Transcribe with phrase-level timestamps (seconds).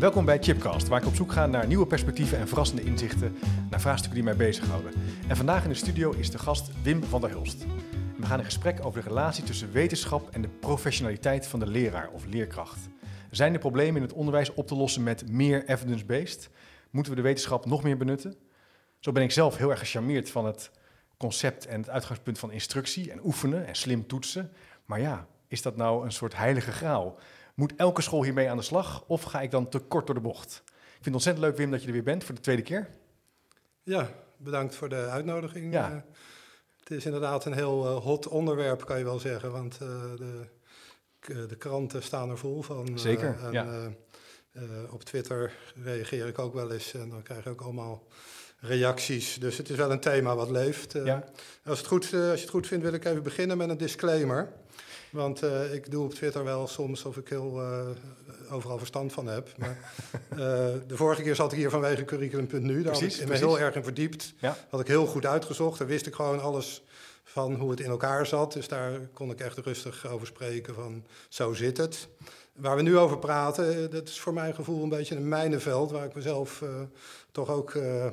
[0.00, 3.36] Welkom bij Chipcast, waar ik op zoek ga naar nieuwe perspectieven en verrassende inzichten
[3.70, 4.92] naar vraagstukken die mij bezighouden.
[5.28, 7.66] En vandaag in de studio is de gast Wim van der Hulst.
[8.16, 12.10] We gaan in gesprek over de relatie tussen wetenschap en de professionaliteit van de leraar
[12.10, 12.78] of leerkracht.
[13.30, 16.50] Zijn de problemen in het onderwijs op te lossen met meer evidence-based?
[16.90, 18.36] Moeten we de wetenschap nog meer benutten?
[18.98, 20.70] Zo ben ik zelf heel erg gecharmeerd van het
[21.16, 24.52] concept en het uitgangspunt van instructie en oefenen en slim toetsen.
[24.84, 27.18] Maar ja, is dat nou een soort heilige graal?
[27.56, 30.20] Moet elke school hiermee aan de slag of ga ik dan te kort door de
[30.20, 30.62] bocht?
[30.66, 32.88] Ik vind het ontzettend leuk, Wim, dat je er weer bent voor de tweede keer.
[33.82, 35.72] Ja, bedankt voor de uitnodiging.
[35.72, 35.90] Ja.
[35.90, 35.96] Eh,
[36.78, 39.52] het is inderdaad een heel eh, hot onderwerp, kan je wel zeggen.
[39.52, 42.98] Want eh, de, de kranten staan er vol van.
[42.98, 43.90] Zeker, en, ja.
[44.90, 48.06] op Twitter reageer ik ook wel eens en dan krijg ik ook allemaal
[48.58, 49.34] reacties.
[49.34, 50.92] Dus het is wel een thema wat leeft.
[50.92, 51.24] Ja.
[51.64, 54.52] als, het goed, als je het goed vindt, wil ik even beginnen met een disclaimer.
[55.10, 57.86] Want eh, ik doe op Twitter wel soms of ik heel eh,
[58.50, 59.48] overal verstand van heb.
[59.56, 59.78] Maar
[60.30, 60.38] eh,
[60.86, 62.82] de vorige keer zat ik hier vanwege curriculum.nu.
[62.82, 64.34] Daar Precies, had ik me heel erg in verdiept.
[64.38, 64.56] Ja.
[64.70, 65.78] Had ik heel goed uitgezocht.
[65.78, 66.84] Daar wist ik gewoon alles
[67.24, 68.52] van hoe het in elkaar zat.
[68.52, 72.08] Dus daar kon ik echt rustig over spreken van zo zit het.
[72.56, 75.90] Waar we nu over praten, eh, dat is voor mijn gevoel een beetje een mijnenveld...
[75.90, 76.68] waar ik mezelf eh,
[77.32, 78.06] toch ook eh,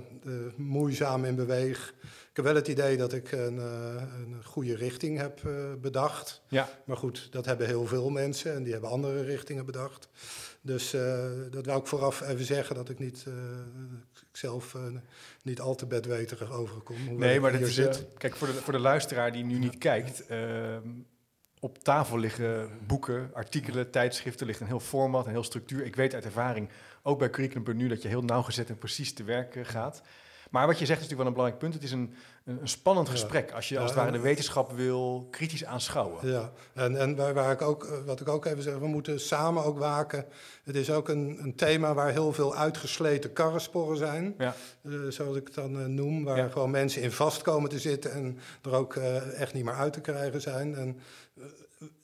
[0.56, 1.94] moeizaam in beweeg.
[2.02, 5.42] Ik heb wel het idee dat ik een, een goede richting heb
[5.82, 6.42] bedacht.
[6.48, 10.08] Ja, Maar goed, dat hebben heel veel mensen en die hebben andere richtingen bedacht.
[10.62, 10.92] Dus
[11.52, 13.26] dat wou ik vooraf even zeggen, dat ik niet,
[14.32, 14.78] ik zelf
[15.42, 17.18] niet al te bedweterig overkom.
[17.18, 18.06] nee, maar dat is, zit.
[18.18, 20.88] kijk, voor de, voor de luisteraar die nu niet kijkt, ehm,
[21.64, 25.86] op tafel liggen boeken, artikelen, tijdschriften, ligt een heel format, een heel structuur.
[25.86, 26.70] Ik weet uit ervaring,
[27.02, 30.02] ook bij Curriculum.nu, dat je heel nauwgezet en precies te werk gaat.
[30.54, 31.74] Maar wat je zegt is natuurlijk wel een belangrijk punt.
[31.74, 32.14] Het is een,
[32.46, 36.28] een, een spannend gesprek als je als het ware de wetenschap wil kritisch aanschouwen.
[36.28, 39.20] Ja, en, en waar, waar ik ook, eh, wat ik ook even zeg, we moeten
[39.20, 40.26] samen ook waken.
[40.64, 44.36] Het is ook een, een thema waar heel veel uitgesleten karrensporen zijn.
[44.38, 44.56] Ja.
[44.84, 46.48] eh, zoals ik het dan eh, noem, waar Ja.
[46.48, 50.02] gewoon mensen in vast komen te zitten en er ook echt niet meer uit te
[50.02, 50.76] krijgen zijn.
[50.76, 51.00] En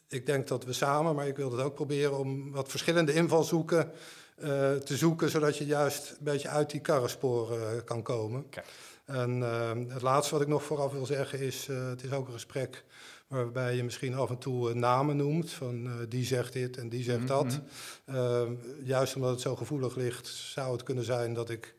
[0.07, 3.91] ik denk dat we samen, maar ik wil het ook proberen om wat verschillende invalshoeken
[4.41, 8.49] eh, te zoeken, zodat je juist een beetje uit die karrensporen eh, kan komen.
[8.49, 8.67] Kijk.
[9.05, 12.33] En eh, het laatste wat ik nog vooraf wil zeggen is, het is ook een
[12.33, 12.83] gesprek
[13.27, 17.27] waarbij je misschien af en toe namen noemt, van die zegt dit en die zegt
[17.27, 17.45] dat.
[17.45, 18.17] Mhm.
[18.17, 18.47] Eh,
[18.83, 21.75] juist omdat het zo gevoelig ligt, zou het kunnen zijn dat ik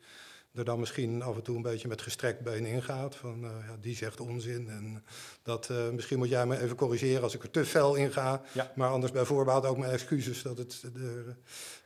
[0.53, 3.15] er dan misschien af en toe een beetje met gestrekt been ingaat.
[3.15, 4.69] Van ja, die zegt onzin.
[4.69, 5.03] En
[5.43, 8.41] dat, eh, misschien moet jij me even corrigeren als ik er te fel in ga.
[8.51, 8.71] Ja.
[8.75, 11.35] Maar anders bij voorbaat ook mijn excuses dat het er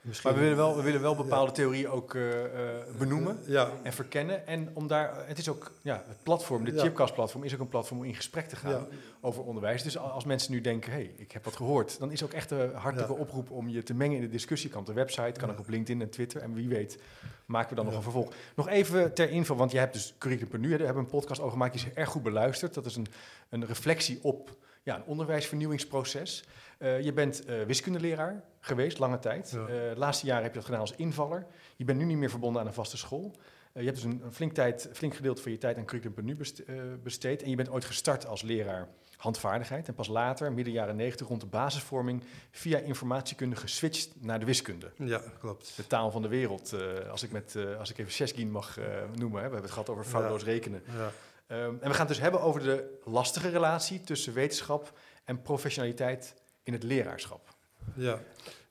[0.02, 0.32] misschien...
[0.32, 3.40] Maar we willen wel, we willen wel bepaalde theorieën ook eh, eh, benoemen.
[3.46, 4.48] Ja, en verkennen.
[4.48, 6.80] En om daar, het is ook, ja, het platform, de.
[6.80, 8.88] Chipcast-platform, is ook een platform om in gesprek te gaan
[9.22, 9.84] over onderwijs.
[9.84, 12.52] Dus als mensen nu denken, hé, hey, ik heb wat gehoord, dan is ook echt
[12.52, 14.70] een hartelijke oproep om je te mengen in de discussie.
[14.70, 16.42] Kan op de website, kan ook op LinkedIn en Twitter.
[16.42, 16.98] En wie weet
[17.46, 18.34] maken we dan nog een vervolg.
[18.56, 21.40] Nog even ter info, want je hebt dus Curriculum.nu, hè, daar hebben we een podcast
[21.40, 22.74] over gemaakt, die is erg goed beluisterd.
[22.74, 23.08] Dat is een,
[23.50, 26.44] een reflectie op ja, een onderwijsvernieuwingsproces.
[26.78, 29.52] Eh, je bent eh, wiskundeleraar geweest, lange tijd.
[29.52, 29.60] Ja.
[29.60, 31.46] Eh, de laatste jaren heb je dat gedaan als invaller.
[31.76, 33.36] Je bent nu niet meer verbonden aan een vaste school.
[33.74, 36.60] Je hebt dus een, een flink, tijd, flink gedeelte van je tijd aan Curriculum.nu best-
[36.60, 37.44] eh, besteed.
[37.44, 39.88] En je bent ooit gestart als leraar handvaardigheid.
[39.88, 44.92] En pas later, midden jaren 90, rond de basisvorming, via informatiekunde geswitcht naar de wiskunde.
[44.98, 45.74] ja, klopt.
[45.76, 46.76] De taal van de wereld,
[47.10, 48.78] als, ik met, als ik even Sheshkin mag
[49.16, 49.22] noemen.
[49.22, 49.30] Hè.
[49.32, 50.84] We hebben het gehad over foutloos rekenen.
[50.98, 51.12] Ja.
[51.48, 56.34] Ehm, en we gaan het dus hebben over de lastige relatie tussen wetenschap en professionaliteit
[56.64, 57.54] in het leraarschap.
[57.96, 58.20] Ja.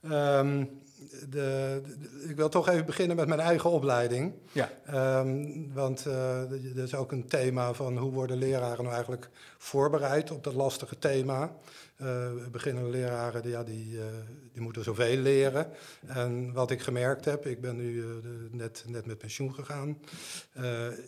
[0.02, 0.64] Ehm,
[1.28, 4.32] de, de- ik wil toch even beginnen met mijn eigen opleiding.
[4.52, 4.70] Ja.
[4.84, 6.38] Ehm, want eh,
[6.74, 9.28] dat is ook een thema van hoe worden leraren nou eigenlijk
[9.58, 11.52] voorbereid op dat lastige thema.
[11.96, 14.04] Eh beginnende leraren ja, die, eh,
[14.52, 15.66] die moeten zoveel leren.
[16.06, 18.08] En wat ik gemerkt heb, ik ben nu eh,
[18.50, 19.98] net, net met pensioen gegaan,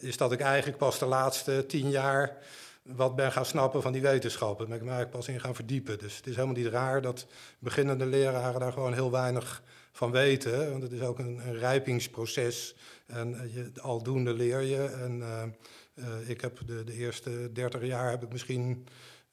[0.01, 2.37] is dat ik eigenlijk pas de laatste tien jaar
[2.83, 4.69] wat ben gaan snappen van die wetenschappen.
[4.69, 5.99] Ben ik me eigenlijk pas in gaan verdiepen.
[5.99, 7.27] Dus het is helemaal niet raar dat
[7.59, 9.63] beginnende leraren daar gewoon heel weinig
[9.93, 10.71] van weten.
[10.71, 12.77] Want het is ook een, rijpingsproces.
[13.07, 14.85] En je, aldoende leer je.
[14.85, 15.23] En
[16.27, 18.87] ik heb de, de eerste 30 jaar heb ik misschien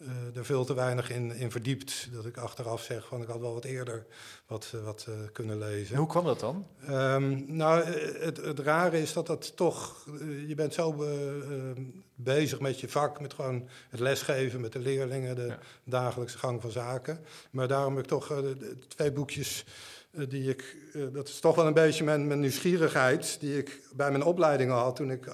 [0.07, 2.09] uh, er veel te weinig in, in verdiept.
[2.11, 4.05] Dat ik achteraf zeg van ik had wel wat eerder
[4.47, 5.93] wat, uh, wat uh, kunnen lezen.
[5.93, 6.67] En hoe kwam dat dan?
[6.89, 7.83] Um, nou,
[8.19, 10.07] het, het rare is dat dat toch...
[10.47, 11.05] je bent zo
[12.15, 15.59] bezig met je vak, met gewoon het lesgeven met de leerlingen, de ja.
[15.83, 17.19] dagelijkse gang van zaken.
[17.51, 19.65] Maar daarom heb ik toch de, twee boekjes
[20.11, 20.77] die ik,
[21.13, 24.79] dat is toch wel een beetje mijn, mijn, nieuwsgierigheid, die ik bij mijn opleiding al
[24.79, 25.31] had toen ik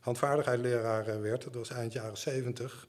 [0.00, 1.44] handvaardigheidsleraar werd.
[1.44, 2.86] Dat was eind jaren zeventig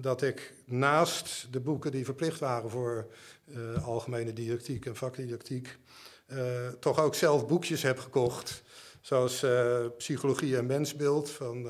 [0.00, 3.06] dat ik naast de boeken die verplicht waren voor
[3.44, 5.78] uh, algemene didactiek en vakdidactiek,
[6.26, 8.62] uh, toch ook zelf boekjes heb gekocht.
[9.00, 11.68] Zoals uh, Psychologie en Mensbeeld van,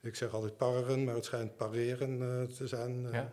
[0.00, 3.08] ik zeg altijd parren, maar het schijnt pareren te zijn.
[3.12, 3.32] Ja.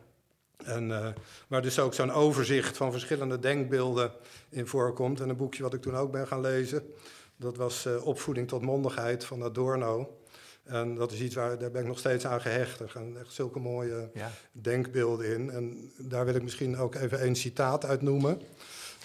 [0.57, 1.15] En,
[1.47, 4.11] waar dus ook zo'n overzicht van verschillende denkbeelden
[4.49, 5.19] in voorkomt.
[5.19, 6.93] En een boekje wat ik toen ook ben gaan lezen,
[7.35, 10.17] dat was Opvoeding tot mondigheid van Adorno.
[10.67, 12.79] En dat is iets waar daar ben ik nog steeds aan gehecht.
[12.79, 14.09] Er gaan echt zulke mooie
[14.51, 15.49] denkbeelden in.
[15.49, 18.41] En daar wil ik misschien ook even een citaat uit noemen.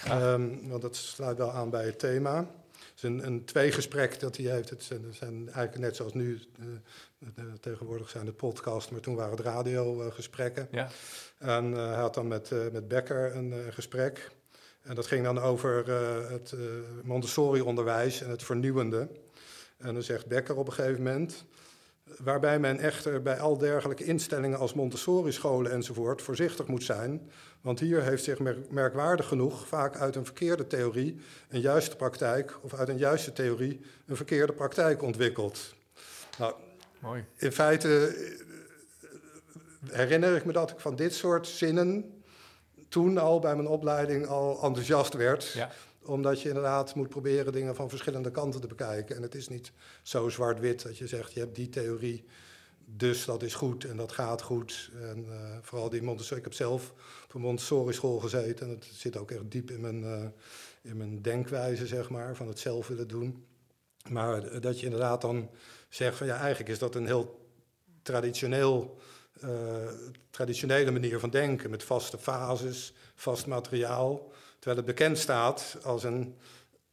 [0.08, 2.36] Um, want dat sluit wel aan bij het thema.
[2.36, 4.70] Het is een, een tweegesprek dat hij heeft.
[4.70, 9.36] Het zijn, zijn eigenlijk net zoals nu, uh, tegenwoordig zijn de podcast, maar toen waren
[9.36, 10.68] het radiogesprekken.
[10.70, 10.88] ja.
[11.38, 14.30] En uh, hij had dan met, met Becker een gesprek.
[14.82, 15.90] En dat ging dan over
[16.30, 16.54] het
[17.02, 19.08] Montessori-onderwijs en het vernieuwende.
[19.82, 21.44] En dan zegt Becker op een gegeven moment,
[22.18, 27.30] waarbij men echter bij al dergelijke instellingen als Montessori-scholen enzovoort voorzichtig moet zijn,
[27.60, 28.38] want hier heeft zich
[28.70, 33.80] merkwaardig genoeg vaak uit een verkeerde theorie een juiste praktijk of uit een juiste theorie
[34.06, 35.74] een verkeerde praktijk ontwikkeld.
[36.38, 36.54] Nou,
[36.98, 37.24] Mooi.
[37.36, 39.08] In feite eh,
[39.90, 42.22] herinner ik me dat ik van dit soort zinnen
[42.88, 45.52] toen al bij mijn opleiding al enthousiast werd.
[45.52, 45.70] Ja
[46.04, 49.16] omdat je inderdaad moet proberen dingen van verschillende kanten te bekijken.
[49.16, 49.72] En het is niet
[50.02, 52.24] zo zwart-wit dat je zegt, je hebt die theorie,
[52.84, 54.90] dus dat is goed en dat gaat goed.
[55.00, 56.92] En uh, vooral die Montessori, ik heb zelf
[57.24, 58.66] op een Montessori-school gezeten...
[58.66, 60.24] en het zit ook echt diep in mijn, uh,
[60.82, 63.46] in mijn denkwijze, zeg maar, van het zelf willen doen.
[64.08, 65.50] Maar dat je inderdaad dan
[65.88, 67.48] zegt van, ja, eigenlijk is dat een heel
[68.02, 69.00] traditioneel...
[70.30, 74.32] Traditionele manier van denken, met vaste fases, vast materiaal...
[74.62, 76.36] Terwijl het bekend staat als een,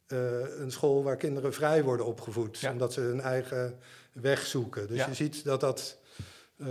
[0.08, 2.58] uh, een school waar kinderen vrij worden opgevoed.
[2.58, 2.72] Ja.
[2.72, 3.78] Omdat ze hun eigen
[4.12, 4.88] weg zoeken.
[4.88, 5.06] Dus ja.
[5.06, 5.98] je ziet dat dat...
[6.56, 6.68] Uh,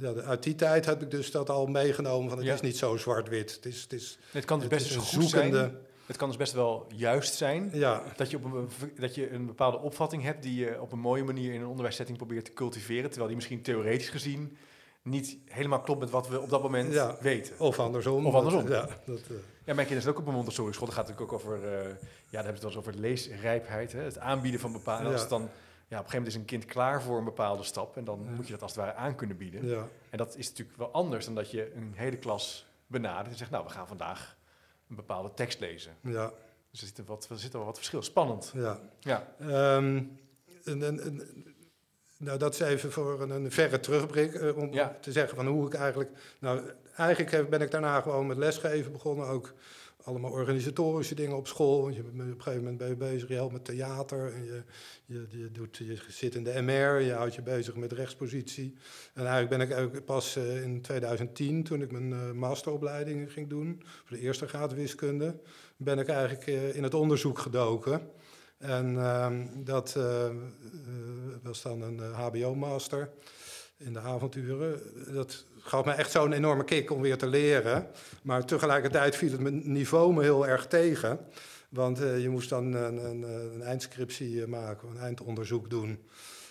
[0.00, 2.54] ja, uit die tijd heb ik dus dat al meegenomen van het ja.
[2.54, 3.52] is niet zo zwart-wit.
[3.52, 5.56] Het, is, het, is, het kan dus best een goed zoekende...
[5.56, 5.76] zijn.
[6.06, 8.02] Het kan dus best wel juist zijn ja.
[8.16, 11.24] dat, je op een, dat je een bepaalde opvatting hebt die je op een mooie
[11.24, 14.56] manier in een onderwijssetting probeert te cultiveren, terwijl die misschien theoretisch gezien
[15.02, 17.54] niet helemaal klopt met wat we op dat moment weten.
[17.58, 18.26] Of andersom.
[18.26, 18.68] Of andersom.
[18.68, 19.36] ja, dat, uh...
[19.64, 20.86] ja, mijn kinderen zijn ook op een Montessori school.
[20.86, 21.94] Dat gaat natuurlijk ook over, uh, ja, daar
[22.30, 23.92] hebben we het wel eens over leesrijpheid.
[23.92, 24.00] Hè?
[24.00, 25.04] Het aanbieden van bepaalde...
[25.04, 25.12] Ja.
[25.12, 27.62] Als het dan, ja, op een gegeven moment is een kind klaar voor een bepaalde
[27.62, 27.96] stap.
[27.96, 29.66] En dan moet je dat als het ware aan kunnen bieden.
[29.66, 29.88] Ja.
[30.10, 33.28] En dat is natuurlijk wel anders dan dat je een hele klas benadert.
[33.28, 34.36] En zegt, nou, we gaan vandaag
[34.88, 35.92] een bepaalde tekst lezen.
[36.00, 36.32] Ja.
[36.70, 38.02] Dus er zit, er wat, er zit wel wat verschil.
[38.02, 38.52] Spannend.
[38.54, 38.80] Ja.
[39.00, 39.34] ja.
[39.76, 40.20] Um,
[40.64, 41.22] en, en,
[42.16, 44.96] nou, dat is even voor een, een verre terugblik uh, om ja.
[45.00, 46.10] te zeggen van hoe ik eigenlijk...
[46.38, 46.60] Nou,
[46.96, 49.54] eigenlijk ben ik daarna gewoon met lesgeven begonnen, ook
[50.04, 51.82] allemaal organisatorische dingen op school.
[51.82, 54.62] Want je, op een gegeven moment ben je bezig, je helpt met theater en je,
[55.28, 58.74] je, doet, zit in de MR, je houdt je bezig met rechtspositie.
[59.14, 63.82] En eigenlijk ben ik pas uh, in 2010, toen ik mijn uh, masteropleiding ging doen,
[63.84, 65.40] voor de eerste graad wiskunde,
[65.76, 68.10] ben ik eigenlijk in het onderzoek gedoken.
[68.58, 69.98] En ehm, dat
[71.42, 73.10] was dan een HBO-master
[73.76, 74.80] in de avonturen.
[75.12, 77.86] Dat gaf me echt zo'n enorme kick om weer te leren.
[78.22, 81.18] Maar tegelijkertijd viel het mijn niveau me heel erg tegen.
[81.68, 85.98] Want uh, je moest dan een, een, een eindscriptie maken, een eindonderzoek doen.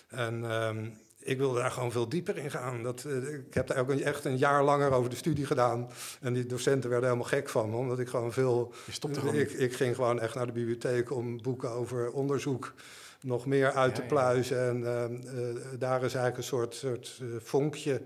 [0.08, 2.82] En um, ik wilde daar gewoon veel dieper in gaan.
[2.82, 5.88] Dat, uh, ik heb daar ook echt een jaar langer over de studie gedaan.
[6.20, 8.72] En die docenten werden helemaal gek van me, omdat ik gewoon veel...
[9.12, 12.74] Gewoon ik, ik ging gewoon echt naar de bibliotheek om boeken over onderzoek
[13.20, 14.78] nog meer uit ja, te pluizen.
[14.78, 15.04] Ja.
[15.04, 18.02] En uh, daar is eigenlijk een soort, soort vonkje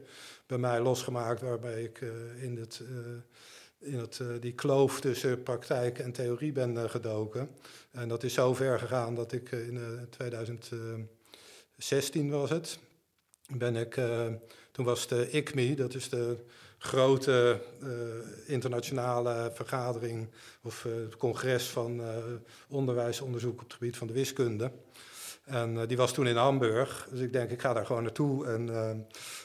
[0.47, 1.41] bij mij losgemaakt...
[1.41, 2.01] waarbij ik
[2.41, 2.83] in, het,
[3.79, 7.51] in het, die kloof tussen praktijk en theorie ben gedoken.
[7.91, 12.79] En dat is zo ver gegaan dat ik in 2016 was het
[13.49, 14.01] ben ik,
[14.73, 16.37] toen was de ICMI, dat is de
[16.79, 17.61] grote
[18.47, 20.29] internationale vergadering
[20.63, 20.87] of
[21.19, 22.01] congres van
[22.69, 24.71] onderwijsonderzoek op het gebied van de wiskunde.
[25.47, 27.09] En die was toen in Hamburg.
[27.11, 28.47] Dus ik denk, ik ga daar gewoon naartoe.
[28.47, 28.67] En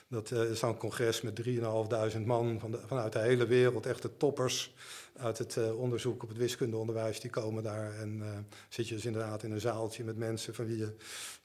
[0.08, 3.86] dat is dan een congres met 3.500 man van de, vanuit de hele wereld.
[3.86, 4.74] Echte toppers
[5.17, 7.93] uit het uh, onderzoek op het wiskundeonderwijs, die komen daar.
[8.00, 8.24] En
[8.70, 10.96] zit je dus inderdaad in een zaaltje met mensen van wie je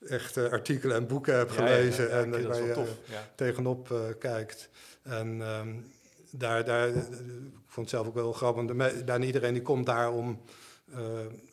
[0.08, 2.04] echt artikelen en boeken hebt gelezen.
[2.04, 2.86] Ja, ja, ja, en waar je
[3.34, 4.68] tegenop kijkt.
[5.02, 5.84] En um,
[6.30, 7.02] daar, daar, ik
[7.66, 8.76] vond het zelf ook wel grappig.
[9.04, 10.40] Bijna iedereen die komt daar om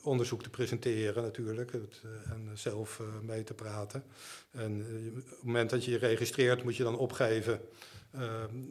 [0.02, 1.72] onderzoek te presenteren natuurlijk.
[1.72, 4.04] Het, en zelf mee te praten.
[4.52, 7.62] En op het moment dat je je registreert moet je dan opgeven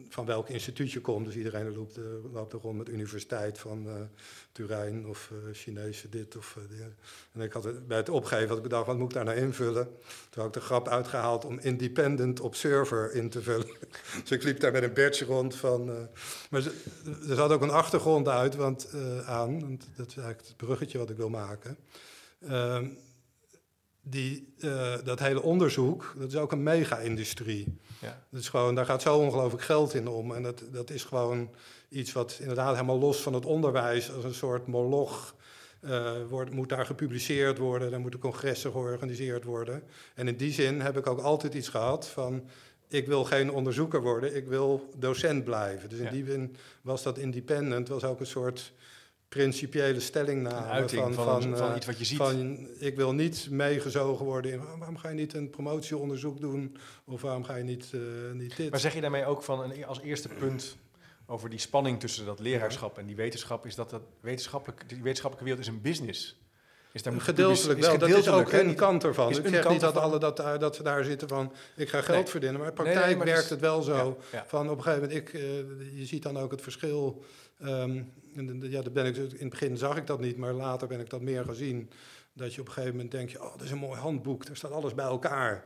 [0.09, 1.25] van welk instituut je komt.
[1.25, 3.93] Dus iedereen loopt, uh, loopt rond met Universiteit van uh,
[4.51, 6.57] Turijn of uh, Chinese dit of
[7.33, 9.85] En ik had bij het opgeven had ik bedacht, wat moet ik daar nou invullen?
[10.29, 13.67] Toen had ik de grap uitgehaald om Independent Observer in te vullen.
[14.21, 15.85] dus ik liep daar met een badge rond van...
[16.49, 16.65] maar
[17.29, 18.93] er zat ook een achtergrond uit want,
[19.25, 21.77] aan, want dat is eigenlijk het bruggetje wat ik wil maken.
[22.47, 22.87] Ehm,
[24.03, 27.77] die, uh, dat hele onderzoek, dat is ook een mega-industrie.
[28.01, 28.23] Ja.
[28.29, 30.33] Dat is gewoon, daar gaat zo ongelooflijk geld in om.
[30.33, 31.49] En dat, dat is gewoon
[31.89, 35.35] iets wat inderdaad helemaal los van het onderwijs, als een soort moloch,
[35.81, 39.83] uh, wordt, moet daar gepubliceerd worden, dan moeten congressen georganiseerd worden.
[40.15, 42.43] En in die zin heb ik ook altijd iets gehad van,
[42.87, 45.89] ik wil geen onderzoeker worden, ik wil docent blijven.
[45.89, 48.73] Dus in die zin was dat independent, was ook een soort
[49.33, 52.17] principiële stellingname van, van, van, van, iets wat je ziet.
[52.17, 57.21] Van, ik wil niet meegezogen worden in waarom ga je niet een promotieonderzoek doen of
[57.21, 58.01] waarom ga je niet, uh,
[58.33, 58.71] niet dit.
[58.71, 60.77] Maar zeg je daarmee ook van een, als eerste punt
[61.25, 65.43] over die spanning tussen dat leraarschap en die wetenschap is dat dat wetenschappelijk, die wetenschappelijke
[65.43, 66.41] wereld is een business.
[66.91, 67.97] Is daar gedeeltelijk wel.
[67.97, 69.29] dat is ook een kant ervan.
[69.29, 72.59] Ik zeg niet dat, alle dat, dat ze daar zitten van ik ga geld verdienen.
[72.59, 74.17] Maar in praktijk werkt het wel zo.
[74.45, 75.41] Van op een gegeven moment, ik, uh,
[75.99, 77.23] je ziet dan ook het verschil.
[77.65, 78.13] Um,
[78.61, 81.09] ja, dat ben ik, in het begin zag ik dat niet, maar later ben ik
[81.09, 81.89] dat meer gezien.
[82.33, 84.55] Dat je op een gegeven moment denk je, oh, dat is een mooi handboek, daar
[84.55, 85.65] staat alles bij elkaar.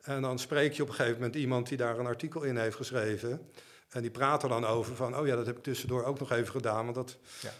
[0.00, 2.76] En dan spreek je op een gegeven moment iemand die daar een artikel in heeft
[2.76, 3.50] geschreven.
[3.88, 6.32] En die praat er dan over van, oh ja, dat heb ik tussendoor ook nog
[6.32, 6.84] even gedaan.
[6.84, 7.16] Want dat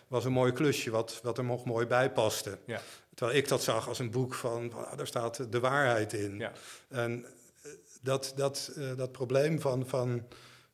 [0.08, 2.58] was een mooi klusje wat, wat er nog mooi bij paste.
[2.64, 2.80] Ja.
[3.14, 6.38] Terwijl ik dat zag als een boek van, oh, daar staat de waarheid in.
[6.38, 6.52] Ja.
[6.88, 7.24] En
[7.62, 7.70] eh,
[8.02, 10.26] dat, dat, uh, dat probleem van, van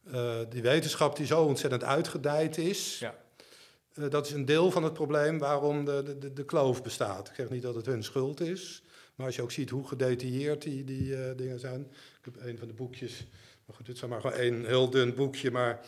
[0.07, 2.99] uh, die wetenschap die zo ontzettend uitgedijd is...
[2.99, 3.21] Ja.
[3.95, 7.29] Uh, dat is een deel van het probleem waarom de, de, de kloof bestaat.
[7.29, 8.83] Ik zeg niet dat het hun schuld is,
[9.15, 11.81] maar als je ook ziet hoe gedetailleerd die, die uh, dingen zijn.
[12.19, 13.27] Ik heb een van de boekjes,
[13.67, 15.81] maar goed, dit is maar gewoon één heel dun boekje, maar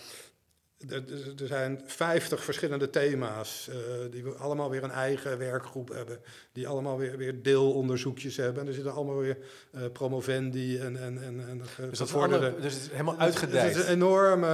[0.89, 1.03] er,
[1.41, 3.75] er zijn 50 verschillende thema's uh,
[4.11, 6.19] die allemaal weer een eigen werkgroep hebben,
[6.53, 8.63] die allemaal weer, weer deelonderzoekjes hebben.
[8.63, 9.37] En er zitten allemaal weer
[9.75, 12.63] uh, promovendi en, en, en, en dus dat.
[12.63, 13.75] Dus het is helemaal uitgedijd.
[13.75, 14.47] Het is een enorme,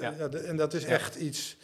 [0.00, 0.14] ja.
[0.18, 1.56] ja de, en dat is echt iets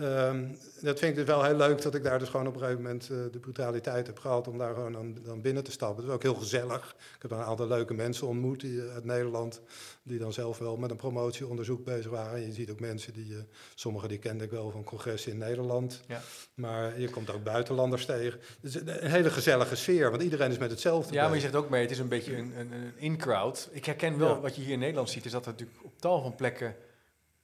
[0.00, 2.60] Um, dat vind ik dus wel heel leuk dat ik daar dus gewoon op een
[2.60, 5.96] gegeven moment uh, de brutaliteit heb gehad om daar gewoon dan, dan, binnen te stappen.
[5.96, 6.96] Het is ook heel gezellig.
[6.98, 9.60] Ik heb een aantal leuke mensen ontmoet die, uit Nederland,
[10.02, 12.46] die dan zelf wel met een promotieonderzoek bezig waren.
[12.46, 13.38] je ziet ook mensen die, uh,
[13.74, 16.02] sommigen die kende ik wel van congressen in Nederland.
[16.06, 16.20] Ja.
[16.54, 18.40] Maar je komt ook buitenlanders tegen.
[18.60, 21.14] Het is een hele gezellige sfeer, want iedereen is met hetzelfde.
[21.14, 23.68] Ja, maar je zegt ook mee, het is een beetje een, een, een in-crowd.
[23.72, 24.40] Ik herken wel, ja.
[24.40, 26.76] wat je hier in Nederland ziet, is dat er natuurlijk op tal van plekken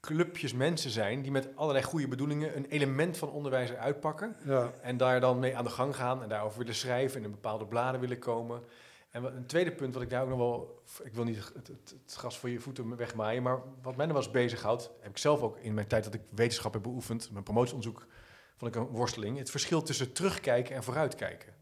[0.04, 4.36] clubjes mensen zijn die met allerlei goede bedoelingen een element van onderwijs eruit pakken.
[4.44, 4.72] Ja.
[4.82, 7.66] En daar dan mee aan de gang gaan en daarover willen schrijven en in bepaalde
[7.66, 8.62] bladen willen komen.
[9.10, 11.94] En een tweede punt wat ik daar ook nog wel, ik wil niet het, het,
[12.04, 15.18] het gras voor je voeten wegmaaien, maar wat mij nog wel eens bezighoudt, heb ik
[15.18, 18.06] zelf ook in mijn tijd dat ik wetenschap heb beoefend, mijn promotieonderzoek,
[18.56, 19.38] vond ik een worsteling.
[19.38, 21.54] Het verschil tussen terugkijken en vooruitkijken.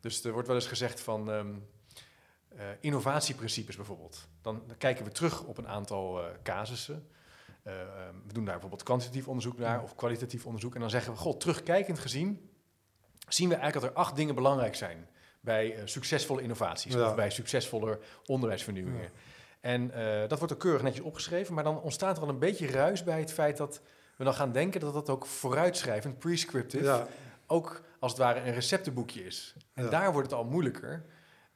[0.00, 1.66] Dus er wordt wel eens gezegd van um,
[2.56, 4.28] uh, innovatieprincipes bijvoorbeeld.
[4.42, 7.08] Dan, dan, kijken we terug op een aantal uh, casussen.
[7.66, 7.72] Uh,
[8.26, 10.74] we doen daar bijvoorbeeld kwantitatief onderzoek naar of kwalitatief onderzoek.
[10.74, 12.50] En dan zeggen we, god, terugkijkend gezien,
[13.28, 15.08] zien we eigenlijk dat er acht dingen belangrijk zijn
[15.40, 17.08] bij uh, succesvolle innovaties ja.
[17.08, 19.02] of bij succesvolle onderwijsvernieuwingen.
[19.02, 19.10] Ja.
[19.60, 22.70] En uh, dat wordt er keurig netjes opgeschreven, maar dan ontstaat er al een beetje
[22.70, 23.80] ruis bij het feit dat
[24.16, 27.06] we dan gaan denken dat dat ook vooruitschrijvend, prescriptive, ja.
[27.46, 29.54] ook als het ware een receptenboekje is.
[29.74, 31.04] En daar wordt het al moeilijker.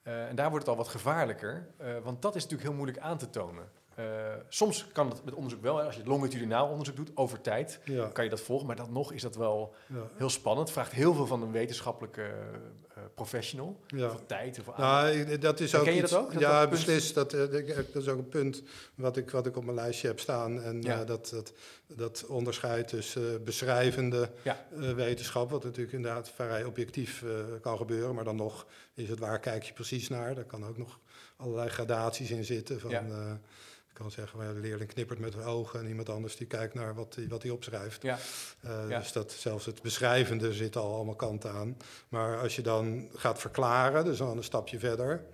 [0.03, 1.69] en daar wordt het al wat gevaarlijker,
[2.03, 3.71] want dat is natuurlijk heel moeilijk aan te tonen.
[3.99, 4.05] Uh,
[4.49, 8.07] soms kan het met onderzoek wel, hè, als je longitudinaal onderzoek doet over tijd, ja.
[8.07, 8.67] kan je dat volgen.
[8.67, 10.09] Maar dan nog is dat wel ja.
[10.17, 10.71] heel spannend.
[10.71, 13.81] Vraagt heel veel van een wetenschappelijke uh, professional.
[13.87, 14.11] Ja.
[14.11, 14.61] Voor tijd.
[14.65, 15.85] Voor nou, dat is ook.
[15.85, 16.33] Ken je iets, dat ook?
[16.33, 17.15] Dat ja, dat beslist.
[17.15, 18.63] Dat, dat is ook een punt
[18.95, 20.63] wat ik, wat ik op mijn lijstje heb staan.
[20.63, 21.53] En dat, dat,
[21.87, 24.31] dat onderscheid tussen beschrijvende
[24.97, 27.25] wetenschap, wat natuurlijk inderdaad vrij objectief
[27.61, 30.35] kan gebeuren, maar dan nog is het waar kijk je precies naar.
[30.35, 30.99] Daar kan ook nog
[31.37, 32.81] allerlei gradaties in zitten.
[32.81, 32.93] Van,
[33.95, 37.15] kan zeggen, de leerling knippert met de ogen en iemand anders die kijkt naar wat
[37.15, 38.03] hij wat hij opschrijft.
[38.03, 38.19] Ja.
[38.65, 38.99] Uh, Ja.
[38.99, 41.77] Dus dat zelfs het beschrijvende zit al allemaal kanten aan.
[42.09, 45.25] Maar als je dan gaat verklaren, dus dan een stapje verder,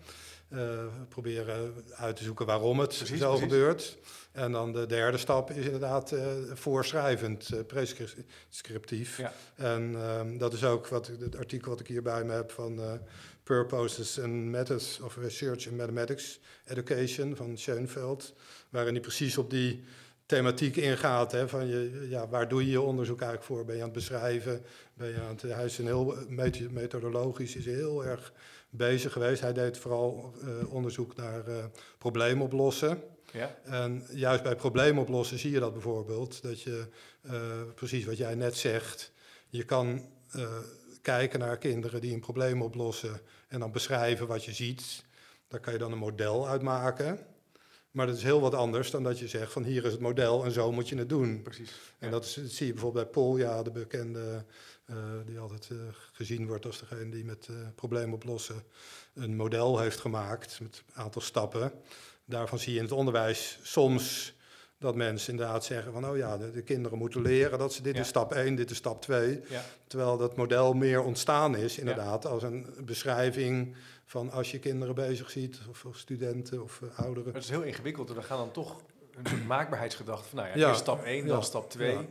[0.49, 3.49] eh, proberen uit te zoeken waarom het Precies, zo precies.
[3.53, 3.99] gebeurt.
[4.33, 6.23] En dan de derde stap is inderdaad eh,
[6.55, 9.17] voorschrijvend, eh, prescriptief.
[9.19, 9.33] Ja.
[9.55, 12.81] En ehm, dat is ook wat, het artikel wat ik hier bij me heb van
[12.81, 12.93] eh,
[13.43, 18.35] Purposes and Methods of Research in Mathematics Education van Schoenfeld.
[18.69, 19.85] Waarin hij precies op die
[20.27, 21.33] thematiek ingaat.
[21.33, 23.65] Hè, van je, ja, waar doe je je onderzoek eigenlijk voor?
[23.65, 24.65] Ben je aan het beschrijven?
[24.95, 28.33] Ben je aan het, hij is een heel meth- methodologisch is heel erg
[28.71, 29.41] bezig geweest.
[29.41, 31.65] Hij deed vooral eh, onderzoek naar eh
[31.99, 33.03] probleemoplossen.
[33.33, 33.59] Ja.
[33.65, 36.43] En juist bij probleemoplossen zie je dat bijvoorbeeld.
[36.43, 36.87] Dat je,
[37.21, 39.13] eh, precies wat jij net zegt,
[39.49, 40.09] je kan
[41.03, 45.05] kijken naar kinderen die een probleem oplossen en dan beschrijven wat je ziet.
[45.49, 47.19] Daar kan je dan een model uit maken.
[47.91, 50.45] Maar dat is heel wat anders dan dat je zegt van hier is het model
[50.45, 51.43] en zo moet je het doen.
[51.43, 51.71] Precies.
[51.99, 52.13] En Ja.
[52.13, 54.45] dat, is, dat zie je bijvoorbeeld bij Polja, de bekende,
[54.85, 55.77] eh, die altijd eh,
[56.13, 58.63] gezien wordt als degene die met eh problemen oplossen
[59.15, 61.73] een model heeft gemaakt met een aantal stappen.
[62.25, 64.35] Daarvan zie je in het onderwijs soms
[64.81, 67.95] dat mensen inderdaad zeggen van, oh ja, de, de kinderen moeten leren dat ze dit
[67.95, 68.01] Ja.
[68.01, 69.41] is stap 1, dit is stap 2.
[69.49, 69.63] Ja.
[69.87, 75.31] Terwijl dat model meer ontstaan is, inderdaad, als een beschrijving van als je kinderen bezig
[75.31, 77.35] ziet, of, of studenten of eh, ouderen.
[77.35, 78.09] Het is heel ingewikkeld.
[78.09, 78.77] en We gaan dan toch
[79.23, 81.93] een maakbaarheidsgedachte van, nou ja, eerst stap 1, dan stap 2.
[81.93, 82.05] Ja.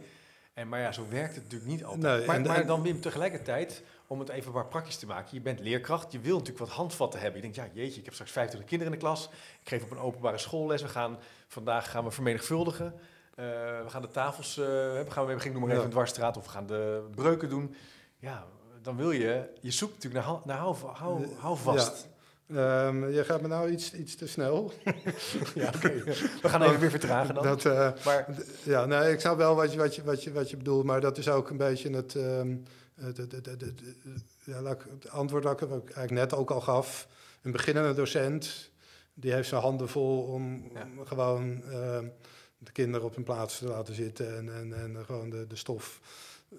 [0.53, 2.17] En, maar ja, zo werkt het natuurlijk niet altijd.
[2.17, 5.29] Nee, maar, en- maar dan Wim, tegelijkertijd, om het even maar praktisch te maken.
[5.31, 7.41] Je bent leerkracht, je wil natuurlijk wat handvatten hebben.
[7.41, 9.29] Je denkt, ja jeetje, ik heb straks 25 kinderen in de klas.
[9.61, 10.81] Ik geef op een openbare schoolles.
[10.81, 11.17] We gaan,
[11.49, 12.93] vandaag gaan we vermenigvuldigen.
[13.35, 13.45] Eh,
[13.83, 16.37] we gaan de tafels, eh, we gaan we, ging noem maar even een dwarsstraat.
[16.37, 17.75] Of we gaan de breuken doen.
[18.19, 18.45] Ja,
[18.81, 22.07] dan wil je, je zoekt natuurlijk naar, naar hou, hou, hou vast.
[22.55, 24.71] Ehm, je gaat me nou iets, iets te snel.
[25.55, 26.03] Ja, oké.
[26.41, 27.43] We gaan even weer vertragen dan.
[27.43, 28.27] Dat, eh, maar
[28.63, 31.01] Ja, nee, ik snap wel wat je, wat je, wat je, wat je bedoelt, maar
[31.01, 32.55] dat is ook een beetje het, ehm,
[32.95, 33.81] het, het, het, het-
[34.43, 37.07] ja, het antwoord dat ik eigenlijk net ook al gaf.
[37.41, 38.68] Een beginnende docent,
[39.19, 40.81] die heeft zijn handen vol om, Ja.
[40.97, 42.07] om gewoon ehm,
[42.57, 46.01] de kinderen op hun plaats te laten zitten en, en, en gewoon de, de stof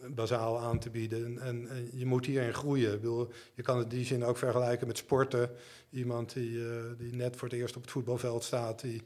[0.07, 1.38] bazaal aan te bieden.
[1.38, 2.93] En, en, je moet hierin groeien.
[2.93, 5.50] Ik bedoel, je kan het in die zin ook vergelijken met sporten.
[5.90, 9.02] Iemand die, eh, die net voor het eerst op het voetbalveld staat, die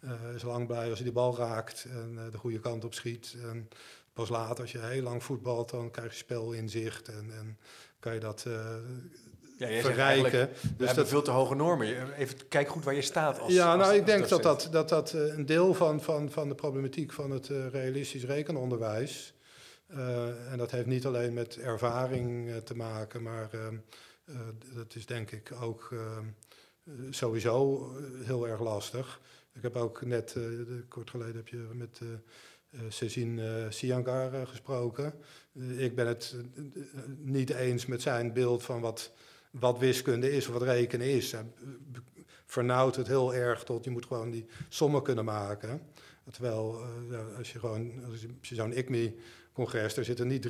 [0.00, 2.94] eh, is lang blij als hij de bal raakt en eh, de goede kant op
[2.94, 3.36] schiet.
[3.42, 3.68] En
[4.12, 7.58] pas later, als je heel lang voetbalt, dan krijg je spelinzicht en, en
[7.98, 8.76] kan je dat eh,
[9.56, 10.30] ja, verrijken.
[10.40, 12.12] we Dus hebben dat, veel te hoge normen.
[12.14, 14.88] Even kijk goed waar je staat als ja, als- nou, ik denk dat dat, dat,
[14.88, 19.34] dat eh, een deel van, van, van de problematiek van het eh, realistisch rekenonderwijs.
[19.86, 24.34] eh, en dat heeft niet alleen met ervaring te maken, maar eh, eh,
[24.74, 25.94] dat is denk ik ook
[27.10, 27.90] sowieso
[28.24, 29.20] heel erg lastig.
[29.54, 32.00] Ik heb ook net, de- kort geleden heb je met
[32.88, 35.12] Cezine eh, Siankar eh, gesproken.
[35.76, 36.34] Ik ben het
[37.18, 39.12] niet eens met zijn beeld van wat,
[39.58, 41.34] wat wiskunde is of wat rekenen is.
[41.92, 41.98] B-
[42.46, 45.80] vernauwt het heel erg tot je moet gewoon die sommen kunnen maken.
[46.30, 50.48] Terwijl eh, als je gewoon, als je, zo'n ICMI-congres, daar zitten niet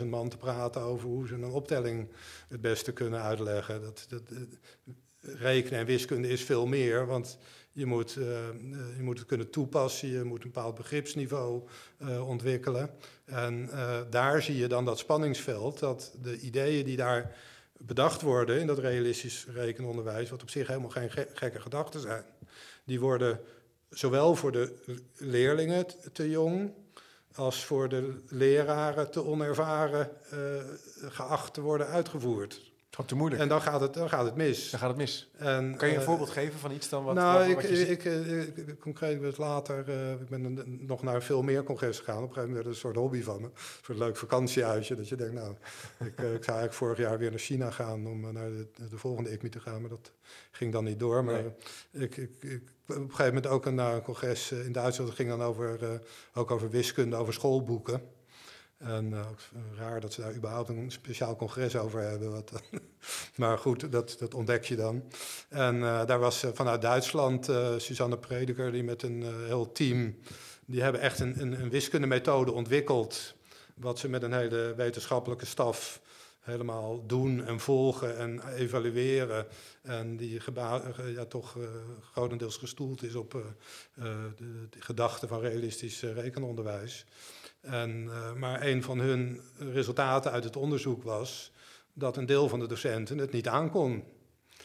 [0.00, 2.08] 3.500 man te praten over hoe ze een optelling
[2.48, 3.80] het beste kunnen uitleggen.
[3.82, 4.38] Dat, dat, eh,
[5.20, 7.38] rekenen en wiskunde is veel meer, want
[7.72, 8.54] je moet, eh, eh,
[8.96, 11.62] je moet het kunnen toepassen, je moet een bepaald begripsniveau
[11.98, 12.90] eh, ontwikkelen.
[13.24, 17.36] En eh, daar zie je dan dat spanningsveld, dat de ideeën die daar
[17.78, 22.24] bedacht worden in dat realistisch rekenonderwijs, wat op zich helemaal geen ge- gekke gedachten zijn,
[22.84, 23.40] die worden
[23.90, 24.74] zowel voor de
[25.16, 26.72] leerlingen te jong
[27.34, 30.38] als voor de leraren te onervaren eh,
[31.10, 32.67] geacht te worden uitgevoerd.
[33.06, 33.42] Te moeilijk.
[33.42, 34.70] En dan gaat het, dan gaat het mis.
[34.70, 35.30] dan gaat het mis.
[35.36, 37.64] En, Kan je een eh, voorbeeld geven van iets dan wat, nou, wat, ik, wat
[37.88, 41.62] ik, eh, ik, ik- concreet werd later, eh, ik ben een- nog naar veel meer
[41.62, 42.22] congressen gegaan.
[42.22, 43.46] Op een gegeven moment werd het een soort hobby van me.
[43.46, 44.94] Een soort leuk vakantieuitje.
[44.94, 45.52] Dat je denkt, nou,
[45.98, 48.66] ik, eh, ik zou eigenlijk vorig jaar weer naar China gaan om eh, naar de,
[48.90, 49.80] de volgende ICMI te gaan.
[49.80, 50.12] Maar dat
[50.50, 51.24] ging dan niet door.
[51.24, 51.42] Maar
[51.92, 55.08] ik, ik, ik, op een gegeven moment ook een- naar een congres eh, in Duitsland.
[55.08, 55.88] Dat ging dan over, eh,
[56.34, 58.02] ook over wiskunde, over schoolboeken.
[58.78, 59.26] En eh,
[59.76, 62.30] raar dat ze daar überhaupt een speciaal congres over hebben.
[62.30, 62.52] Wat,
[63.36, 65.02] maar goed, dat, dat ontdek je dan.
[65.48, 70.18] En eh, daar was eh, vanuit Duitsland Suzanne Prediker, die met een heel team,
[70.64, 73.34] die hebben echt een, een, een wiskundemethode ontwikkeld,
[73.74, 76.00] wat ze met een hele wetenschappelijke staf
[76.40, 79.46] helemaal doen en volgen en evalueren.
[79.82, 80.40] En die
[81.14, 81.56] ja, toch
[82.12, 87.06] grotendeels gestoeld is op de, de gedachte van realistisch rekenonderwijs.
[87.60, 91.52] En, eh, maar een van hun resultaten uit het onderzoek was
[91.92, 94.04] dat een deel van de docenten het niet aankon.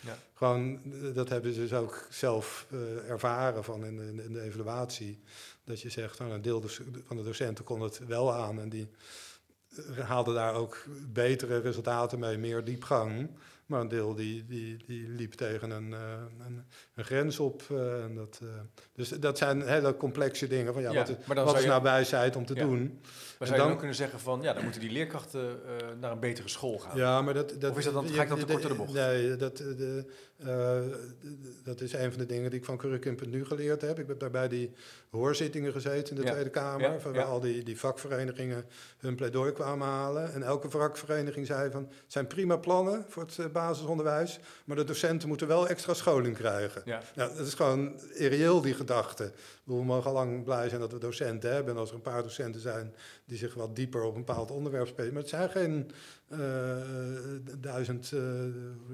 [0.01, 0.17] Ja.
[0.33, 0.79] Gewoon,
[1.13, 5.19] dat hebben ze dus ook zelf uh, ervaren van in, in, in, de evaluatie.
[5.63, 6.63] Dat je zegt, nou, een deel
[7.05, 8.89] van de docenten kon het wel aan en die
[9.99, 13.29] haalden daar ook betere resultaten mee, meer diepgang.
[13.65, 15.99] Maar een deel die, die, die liep tegen een, uh,
[16.47, 17.63] een, een, grens op.
[17.71, 18.49] Uh, en dat, uh,
[18.93, 20.73] dus dat zijn hele complexe dingen.
[20.73, 22.61] Van, ja, ja wat, wat is nou wijsheid om te ja.
[22.61, 22.99] doen?
[23.39, 25.59] Maar zou je dan kunnen zeggen van, ja, dan moeten die leerkrachten
[25.99, 26.97] naar een betere school gaan?
[26.97, 27.55] Ja, maar dat...
[27.59, 28.93] dat of is dat dan, ga ik dan te kort door de bocht?
[28.93, 30.05] Nee, dat, de,
[31.63, 33.99] dat is een van de dingen die ik van Curriculum.nu geleerd heb.
[33.99, 34.71] Ik heb daarbij die
[35.09, 36.99] hoorzittingen gezeten in de Tweede Kamer...
[37.11, 38.65] waar al die, die vakverenigingen
[38.97, 40.33] hun pleidooi kwamen halen.
[40.33, 45.27] En elke vakvereniging zei van, het zijn prima plannen voor het basisonderwijs, maar de docenten
[45.27, 46.81] moeten wel extra scholing krijgen.
[46.85, 47.01] Ja.
[47.15, 49.31] Nou, dat is gewoon irreëel, die gedachte.
[49.63, 51.73] We mogen al lang blij zijn dat we docenten hebben.
[51.73, 52.93] En als er een paar docenten zijn
[53.25, 55.13] die zich wat dieper op een bepaald onderwerp spelen.
[55.13, 55.91] Maar het zijn geen
[56.27, 56.39] uh,
[57.59, 58.21] duizend, uh,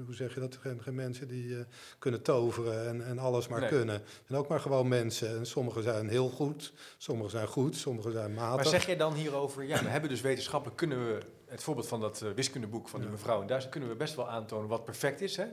[0.06, 1.58] hoe zeg je dat, geen, geen mensen die uh,
[1.98, 4.02] kunnen toveren en, en alles maar kunnen.
[4.26, 5.28] En ook maar gewoon mensen.
[5.28, 8.56] En sommigen zijn heel goed, sommigen zijn goed, sommigen zijn matig.
[8.56, 12.00] Maar zeg jij dan hierover, ja, we hebben dus wetenschappelijk, kunnen we, het voorbeeld van
[12.00, 15.36] dat wiskundeboek van die mevrouw, en daar kunnen we best wel aantonen wat perfect is,
[15.36, 15.46] hè?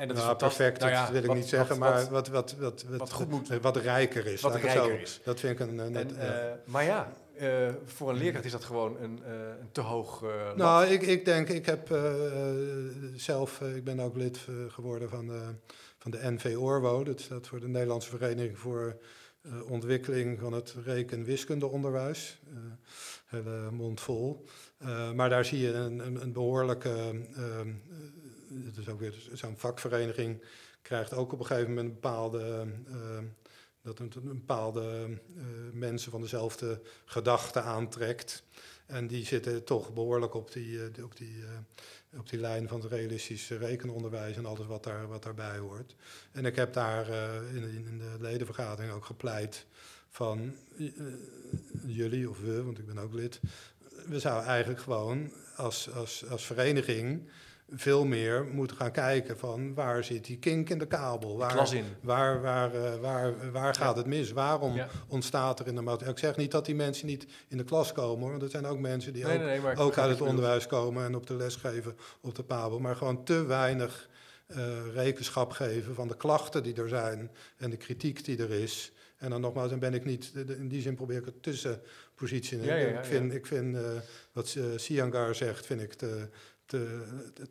[0.00, 2.10] En dat nou, is perfect, nou ja, dat wil ik wat, niet zeggen, wat, maar
[2.10, 4.40] wat, wat, wat, wat, goed moet, wat rijker is.
[4.40, 5.20] Wat rijker is.
[5.24, 5.92] Dat vind ik een...
[5.92, 9.80] Net, en, maar ja, uh, voor een leerkracht is dat gewoon een, uh, een te
[9.80, 10.22] hoog.
[10.22, 11.98] Uh, nou, ik, ik denk, ik heb
[13.14, 15.40] zelf, ik ben ook lid geworden van de,
[15.98, 18.96] van de NVORWO, dat staat voor de Nederlandse Vereniging voor
[19.68, 22.40] Ontwikkeling van het Reken- en Wiskundeonderwijs.
[23.26, 24.44] hele mond vol.
[25.14, 26.94] maar daar zie je een, een, een behoorlijke.
[28.64, 30.44] Het is ook weer zo'n vakvereniging
[30.82, 32.66] krijgt ook op een gegeven moment een bepaalde
[33.82, 38.42] dat een, een bepaalde uh, mensen van dezelfde gedachten aantrekt.
[38.86, 41.44] En die zitten toch behoorlijk op die, uh, op die,
[42.16, 45.94] op die lijn van het realistische rekenonderwijs en alles wat, daar, wat daarbij hoort.
[46.32, 47.08] En ik heb daar
[47.54, 49.66] in, in, de ledenvergadering ook gepleit
[50.08, 50.56] van
[51.86, 53.40] jullie of we, want ik ben ook lid.
[54.06, 57.28] We zouden eigenlijk gewoon als, als, als vereniging
[57.72, 61.36] veel meer moeten gaan kijken van waar zit die kink in de kabel?
[61.36, 61.84] Waar, in.
[62.00, 64.32] waar, waar, uh, waar, waar gaat het mis?
[64.32, 66.12] Waarom ontstaat er in de maatschappij?
[66.12, 68.78] Ik zeg niet dat die mensen niet in de klas komen, want er zijn ook
[68.78, 72.34] mensen die ook, nee, ook uit het onderwijs komen en op de les geven op
[72.34, 74.08] de Pabel, maar gewoon te weinig
[74.46, 74.56] uh,
[74.94, 78.92] rekenschap geven van de klachten die er zijn en de kritiek die er is.
[79.16, 82.62] En dan nogmaals, dan ben ik niet, in die zin probeer ik het tussenpositie.
[82.62, 83.82] Ja, ja, ja, ik vind, ik vind uh,
[84.32, 86.28] wat uh, Siangar zegt, vind ik te,
[86.70, 87.02] te,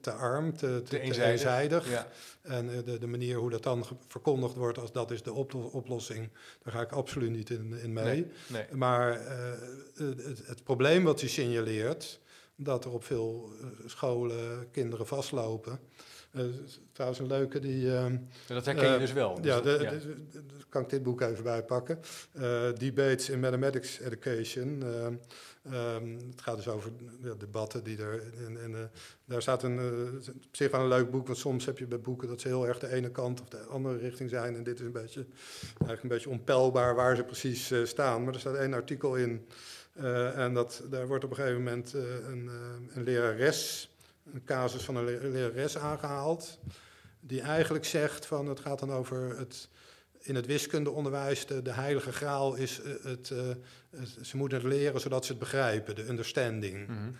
[0.01, 1.89] te arm, te, te, eenzijdig.
[1.89, 2.07] Ja.
[2.41, 5.33] En eh, de, de, manier hoe dat dan verkondigd wordt als dat is de
[5.71, 6.29] oplossing,
[6.63, 8.31] daar ga ik absoluut niet in, in mee.
[8.47, 9.27] Nee, Maar uh,
[9.95, 12.19] het, het, probleem wat hij signaleert,
[12.55, 15.79] dat er op veel eh, scholen kinderen vastlopen.
[16.31, 16.43] Uh,
[16.91, 17.85] trouwens, een leuke die.
[17.85, 18.05] Uh,
[18.47, 19.41] dat herken je dus wel.
[19.41, 19.89] Dus ja, de, ja.
[19.89, 19.99] De,
[20.31, 21.99] de, kan ik dit boek even bijpakken.
[22.77, 24.83] Debates in Mathematics Education.
[25.73, 26.91] Um, het gaat dus over
[27.37, 28.23] debatten die er.
[28.45, 28.79] En, en uh,
[29.25, 31.99] daar staat een, uh, op zich wel een leuk boek, want soms heb je bij
[31.99, 34.55] boeken dat ze heel erg de ene kant of de andere richting zijn.
[34.55, 35.25] En dit is een beetje,
[35.69, 38.23] eigenlijk een beetje onpeilbaar waar ze precies uh, staan.
[38.23, 39.47] Maar er staat één artikel in.
[40.35, 42.49] en dat, daar wordt op een gegeven moment een,
[42.93, 43.89] een lerares,
[44.33, 46.59] een casus van een lerares aangehaald.
[47.19, 49.69] Die eigenlijk zegt van het gaat dan over het
[50.21, 55.01] in het wiskundeonderwijs de, de heilige graal is uh, het, uh, ze moeten het leren
[55.01, 56.87] zodat ze het begrijpen, de understanding.
[56.87, 57.15] Mm -hmm.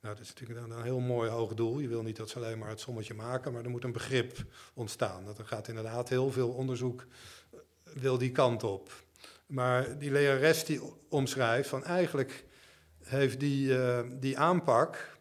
[0.00, 1.78] Nou, dat is natuurlijk een, een, heel mooi hoog doel.
[1.78, 4.44] Je wil niet dat ze alleen maar het sommetje maken, maar er moet een begrip
[4.74, 5.24] ontstaan.
[5.24, 7.06] Dat er gaat inderdaad heel veel onderzoek
[7.50, 7.58] eh,
[7.94, 9.04] wil die kant op.
[9.46, 12.44] Maar die lerares die omschrijft van eigenlijk
[13.02, 15.18] heeft die, uh, die aanpak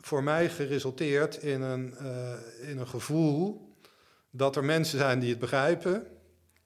[0.00, 2.34] voor mij geresulteerd in een, uh,
[2.70, 3.68] in een gevoel
[4.30, 6.06] dat er mensen zijn die het begrijpen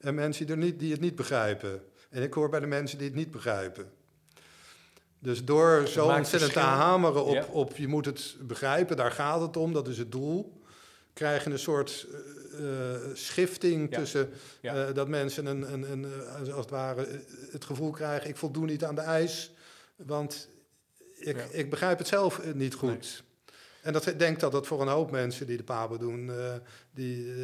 [0.01, 1.81] en mensen die, er niet, die het niet begrijpen.
[2.09, 3.91] En ik hoor bij de mensen die het niet begrijpen.
[5.19, 9.57] Dus door zo ontzettend te hameren op, op je moet het begrijpen, daar gaat het
[9.57, 10.61] om, dat is het doel,
[11.13, 12.07] krijg je een soort
[12.59, 12.69] uh,
[13.13, 14.29] schifting tussen
[14.61, 16.05] uh, dat mensen een, een, een,
[16.39, 17.07] als het ware
[17.51, 19.51] het gevoel krijgen, ik voldoen niet aan de eis,
[19.95, 20.49] want
[21.15, 23.23] ik, ik begrijp het zelf niet goed.
[23.81, 26.53] En dat denk dat dat voor een hoop mensen die de PABO doen, uh,
[26.93, 27.35] die, uh,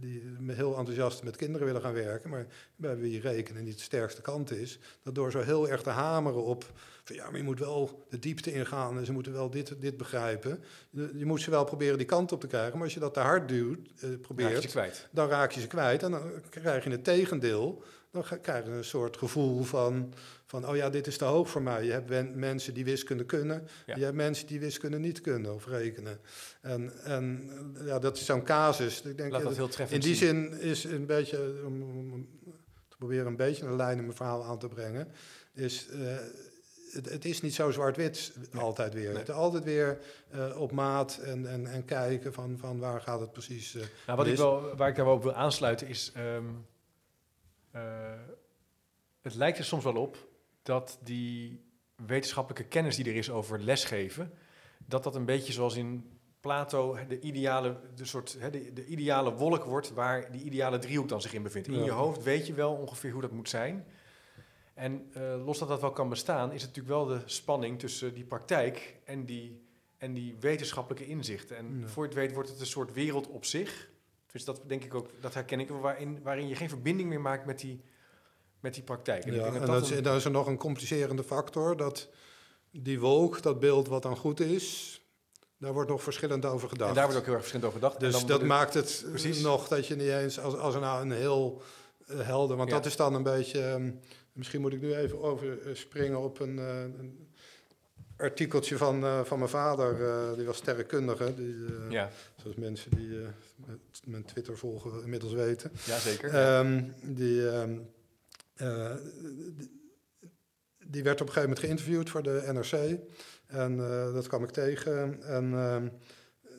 [0.00, 2.46] die heel enthousiast met kinderen willen gaan werken, maar
[2.76, 6.44] bij wie rekenen niet de sterkste kant is, dat door zo heel erg te hameren
[6.44, 6.64] op,
[7.04, 9.96] van ja, maar je moet wel de diepte ingaan en ze moeten wel dit, dit
[9.96, 10.64] begrijpen.
[10.90, 13.20] Je moet ze wel proberen die kant op te krijgen, maar als je dat te
[13.20, 17.04] hard duwt, uh, probeert, raak dan raak je ze kwijt en dan krijg je het
[17.04, 20.12] tegendeel dan krijg je een soort gevoel van,
[20.48, 21.84] van, oh ja, dit is te hoog voor mij.
[21.84, 23.96] Je hebt mensen die wiskunde kunnen, Ja.
[23.96, 26.20] je hebt mensen die wiskunde niet kunnen of rekenen.
[26.60, 27.50] En, en
[27.84, 29.02] ja, dat is zo'n casus.
[29.02, 30.50] Ik denk, Laat dat heel in treffend die zien.
[30.50, 32.28] zin is een beetje, om,
[32.88, 35.08] te proberen een beetje een lijn in mijn verhaal aan te brengen,
[35.54, 35.98] is eh,
[36.92, 38.62] het, het is niet zo zwart-wit Nee.
[38.62, 39.08] altijd weer.
[39.08, 39.18] Nee.
[39.18, 39.98] Het is altijd weer
[40.30, 43.72] eh, op maat en, en, en kijken van, van waar gaat het precies.
[44.06, 46.12] Nou, wat ik wel, waar ik daar wel op wil aansluiten is...
[46.14, 46.44] ehm,
[47.70, 48.12] eh,
[49.22, 50.26] het lijkt er soms wel op
[50.68, 51.64] dat die
[52.06, 54.32] wetenschappelijke kennis die er is over lesgeven...
[54.86, 59.34] dat dat een beetje zoals in Plato de ideale, de soort, hè, de, de ideale
[59.34, 59.92] wolk wordt...
[59.92, 61.68] waar die ideale driehoek dan zich in bevindt.
[61.68, 61.84] In Ja.
[61.84, 63.86] je hoofd weet je wel ongeveer hoe dat moet zijn...
[64.74, 68.14] En eh, los dat dat wel kan bestaan, is het natuurlijk wel de spanning tussen
[68.14, 69.62] die praktijk en die,
[69.96, 71.56] en die wetenschappelijke inzichten.
[71.56, 71.86] En Ja.
[71.86, 73.90] voor je het weet wordt het een soort wereld op zich.
[74.32, 77.46] Dus dat denk ik ook, dat herken ik, waarin, waarin je geen verbinding meer maakt
[77.46, 77.80] met die,
[78.60, 79.24] met die praktijk.
[79.24, 82.08] En Ja, en dat is, een- er nog een complicerende factor, dat
[82.70, 85.00] die wolk, dat beeld wat dan goed is,
[85.58, 86.88] daar wordt nog verschillend over gedacht.
[86.90, 88.00] en daar wordt ook heel erg verschillend over gedacht.
[88.12, 89.40] Dus dat maakt het eh, Precies.
[89.40, 91.62] nog dat je niet eens, als, als er nou een heel
[92.06, 92.74] eh, helder, want Ja.
[92.76, 93.90] dat is dan een beetje, ehm,
[94.32, 97.28] misschien moet ik nu even overspringen op een, eh, een
[98.16, 102.10] artikeltje van, eh, van mijn vader, eh, die was sterrenkundige, die, eh, Ja,
[102.42, 103.28] zoals mensen die eh,
[104.04, 105.70] mijn Twitter volgen inmiddels weten.
[105.84, 106.34] ja, zeker.
[106.34, 107.78] Ehm, die, ehm,
[108.58, 108.94] eh,
[110.86, 112.98] die, werd op een gegeven moment geïnterviewd voor de NRC.
[113.46, 115.22] En eh, dat kwam ik tegen.
[115.22, 115.88] En ehm,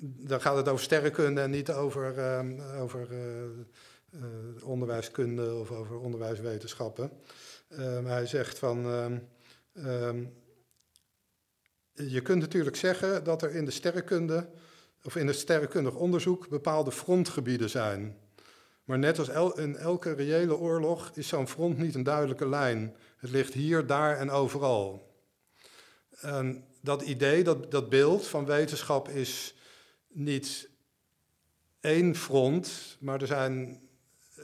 [0.02, 7.12] dan gaat het over sterrenkunde en niet over, ehm, over eh, onderwijskunde of over onderwijswetenschappen.
[7.68, 8.78] Ehm, hij zegt van.
[11.94, 14.50] je kunt natuurlijk zeggen dat er in de sterrenkunde
[15.04, 18.18] of in het sterrenkundig onderzoek bepaalde frontgebieden zijn.
[18.90, 22.96] Maar net als in elke reële oorlog is zo'n front niet een duidelijke lijn.
[23.18, 25.16] Het ligt hier, daar en overal.
[26.20, 29.56] En dat idee, dat, dat beeld van wetenschap is
[30.08, 30.70] niet
[31.80, 33.82] één front, maar er zijn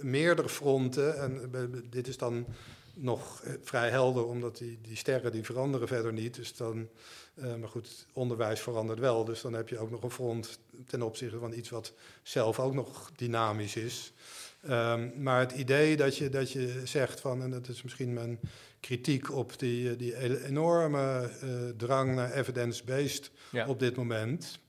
[0.02, 1.20] meerdere fronten.
[1.20, 1.52] En
[1.90, 2.46] dit is dan
[2.94, 6.36] nog eh, vrij helder, omdat die, die sterren die veranderen verder niet.
[6.36, 6.90] Dus dan,
[7.36, 9.26] eh, maar goed, onderwijs verandert wel.
[9.26, 11.94] Dus dan heb je ook nog een front ten opzichte van iets wat
[12.24, 14.14] zelf ook nog dynamisch is.
[14.62, 18.40] Ehm, maar het idee dat je, dat je zegt van, en dat is misschien mijn
[18.80, 23.68] kritiek op die, eh, die enorme eh, drang naar evidence-based ja.
[23.68, 24.64] op dit moment.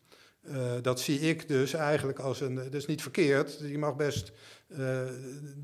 [0.82, 2.54] Dat zie ik dus eigenlijk als een.
[2.54, 3.58] Dat is niet verkeerd.
[3.58, 4.32] Je mag best
[4.68, 4.98] eh,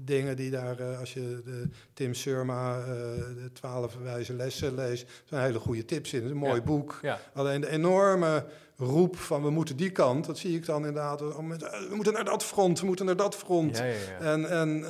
[0.04, 5.06] dingen die daar, eh, als je de Tim Surma, eh, de twaalf wijze lessen leest,
[5.24, 6.16] zijn hele goede tips in.
[6.18, 6.60] Het is een mooi Ja.
[6.62, 6.98] boek.
[7.02, 7.18] ja.
[7.34, 8.44] Alleen de enorme
[8.76, 11.20] roep van we moeten die kant, dat zie ik dan inderdaad.
[11.20, 11.42] We
[11.94, 13.76] moeten naar dat front, we moeten naar dat front.
[13.76, 13.84] Ja.
[14.20, 14.80] En, en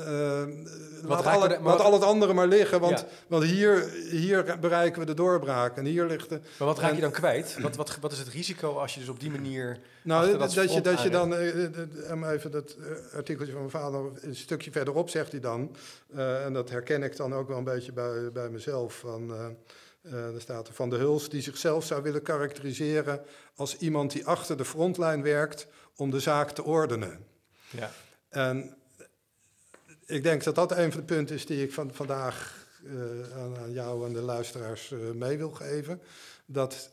[1.03, 5.05] laat, alle, de- laat al het andere maar liggen, want, want hier, hier bereiken we
[5.05, 5.77] de doorbraak.
[5.77, 7.57] En hier ligt de, Maar wat raak je dan kwijt?
[7.61, 9.79] Wat, wat, wat is het risico als je dus op die manier...
[10.03, 12.77] Nou, dat, dat je, dat je dan, eh, eh, eh, even dat
[13.13, 15.75] artikeltje van mijn vader, een stukje verderop zegt hij dan,
[16.15, 19.33] en dat herken ik dan ook wel een beetje bij, bij mezelf, van,
[20.01, 23.21] er staat er van de Huls, die zichzelf zou willen karakteriseren
[23.55, 27.25] als iemand die achter de frontlijn werkt om de zaak te ordenen.
[27.69, 27.91] Ja,
[28.29, 28.75] En
[30.05, 32.61] ik denk dat dat een van de punten is die ik van, vandaag
[33.35, 36.01] aan, aan jou en de luisteraars mee wil geven.
[36.45, 36.91] Dat,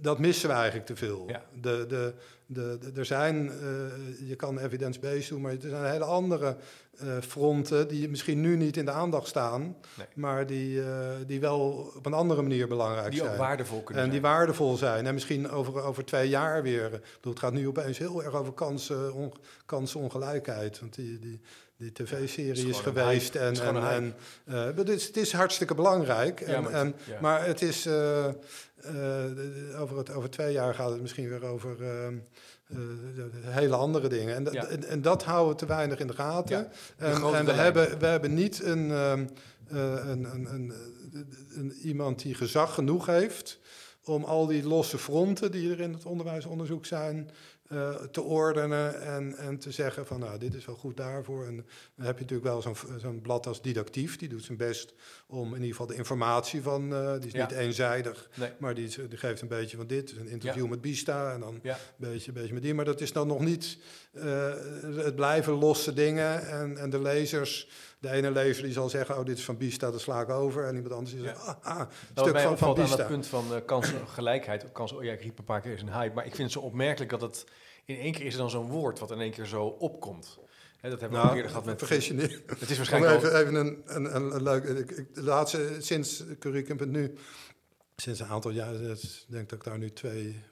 [0.00, 1.24] dat missen we eigenlijk te veel.
[1.28, 1.42] Ja.
[1.60, 2.14] De, de,
[2.46, 6.56] de, de- er zijn, eh, je kan evidence-based doen, maar er zijn hele andere
[6.98, 10.06] eh, fronten die misschien nu niet in de aandacht staan, Nee.
[10.14, 13.32] maar die, eh, die wel op een andere manier belangrijk die zijn.
[13.32, 14.32] ook waardevol kunnen En die zijn.
[14.32, 15.06] waardevol zijn.
[15.06, 16.84] En misschien over, over twee jaar weer.
[16.94, 19.32] Ik bedoel, het gaat nu opeens heel erg over kansen, on,
[19.66, 20.80] kansenongelijkheid.
[20.80, 21.40] Want die, die,
[21.78, 23.32] die tv-serie is geweest.
[23.32, 23.38] hype.
[23.38, 24.14] En, Het is en, en,
[24.46, 26.40] maar het, is, hartstikke belangrijk.
[26.40, 27.20] En, Ja, maar het- ja.
[27.20, 27.86] maar het is.
[27.86, 31.76] eh, eh, over, het, over twee jaar gaat het misschien weer over.
[33.40, 34.34] hele andere dingen.
[34.34, 36.68] En, en, en dat houden we te weinig in de gaten.
[36.96, 39.26] En, en we, hebben, we hebben niet een, ehm,
[39.68, 40.72] eh, een, een, een,
[41.56, 43.58] een- iemand die gezag genoeg heeft
[44.04, 47.30] om al die losse fronten die er in het onderwijsonderzoek zijn,
[47.68, 51.46] eh, te ordenen en, en te zeggen van nou, dit is wel goed daarvoor.
[51.46, 51.56] En
[51.94, 54.94] dan heb je natuurlijk wel zo'n zo'n blad als Didactief, die doet zijn best
[55.30, 57.46] om in ieder geval de informatie van, eh, die is Ja.
[57.48, 58.50] niet eenzijdig, Nee.
[58.58, 60.68] maar die, geeft een beetje van dit, een interview Ja.
[60.70, 61.72] met Bista en dan Ja.
[61.74, 61.78] een
[62.10, 62.74] beetje, een beetje met die.
[62.74, 63.78] Maar dat is dan nog niet,
[64.12, 64.52] eh,
[64.96, 67.68] het blijven losse dingen en, en de lezers...
[68.00, 70.64] De ene lezer die zal zeggen, oh, dit is van Bista, dat sla ik over.
[70.64, 72.96] En iemand anders die zegt, ah, ah, Nou, stuk van, van opvalt aan Bista.
[72.96, 75.92] dat punt van eh, kansengelijkheid, kans, oh ja, ik riep een paar keer is een
[75.92, 77.44] hype, maar ik vind het zo opmerkelijk dat het
[77.84, 80.38] in één keer is er dan zo'n woord wat in één keer zo opkomt.
[80.80, 81.78] Dat hebben we Nou, ook eerder gehad met...
[81.78, 82.42] vergis je niet.
[82.46, 84.64] Het is waarschijnlijk al- even, even een, een, een, een leuk...
[84.64, 87.14] Ik, ik, de laatste, sinds Curriculum.nu,
[87.96, 90.42] sinds een aantal jaar, ik denk dat ik daar nu twee,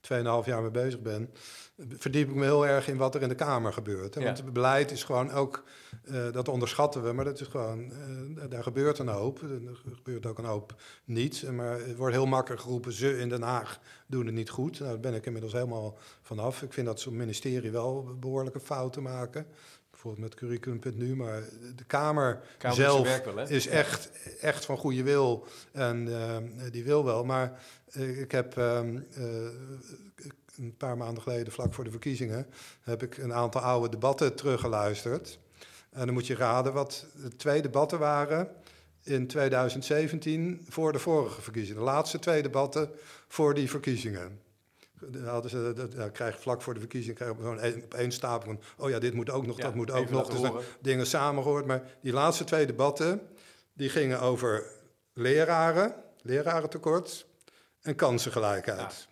[0.00, 1.30] tweeënhalf jaar mee bezig ben,
[1.88, 4.14] verdiep ik me heel erg in wat er in de Kamer gebeurt.
[4.14, 4.24] hè.
[4.24, 5.64] Want het beleid is gewoon ook,
[6.04, 9.42] eh, dat onderschatten we, maar dat is gewoon, eh, daar gebeurt een hoop.
[9.42, 11.50] Er gebeurt ook een hoop niet.
[11.52, 14.78] Maar het wordt heel makkelijk geroepen, ze in Den Haag doen het niet goed.
[14.78, 16.62] Nou, daar ben ik inmiddels helemaal vanaf.
[16.62, 19.46] Ik vind dat zo'n ministerie wel behoorlijke fouten maken.
[20.02, 21.42] Bijvoorbeeld met curriculum.nu, maar
[21.76, 22.40] de Kamer,
[22.72, 26.36] zelf wel, is echt, echt van goede wil en eh,
[26.70, 27.24] die wil wel.
[27.24, 27.62] Maar
[27.98, 29.24] ik heb ehm, eh,
[30.60, 32.46] een paar maanden geleden, vlak voor de verkiezingen,
[32.80, 35.38] heb ik een aantal oude debatten teruggeluisterd.
[35.90, 38.48] En dan moet je raden wat de twee debatten waren
[39.02, 41.78] in 2017 voor de vorige verkiezingen.
[41.78, 42.90] De laatste twee debatten
[43.28, 44.40] voor die verkiezingen.
[45.00, 47.32] Dan hadden ze, dat, ja, krijg je vlak voor de verkiezingen krijg
[47.84, 50.28] op één stapel van, oh ja, dit moet ook nog, Ja, dat moet ook nog.
[50.28, 50.64] Dus horen.
[50.80, 51.66] dingen samengehoord.
[51.66, 53.20] Maar die laatste twee debatten,
[53.72, 54.64] die gingen over
[55.12, 57.26] leraren, lerarentekort
[57.80, 59.08] en kansengelijkheid.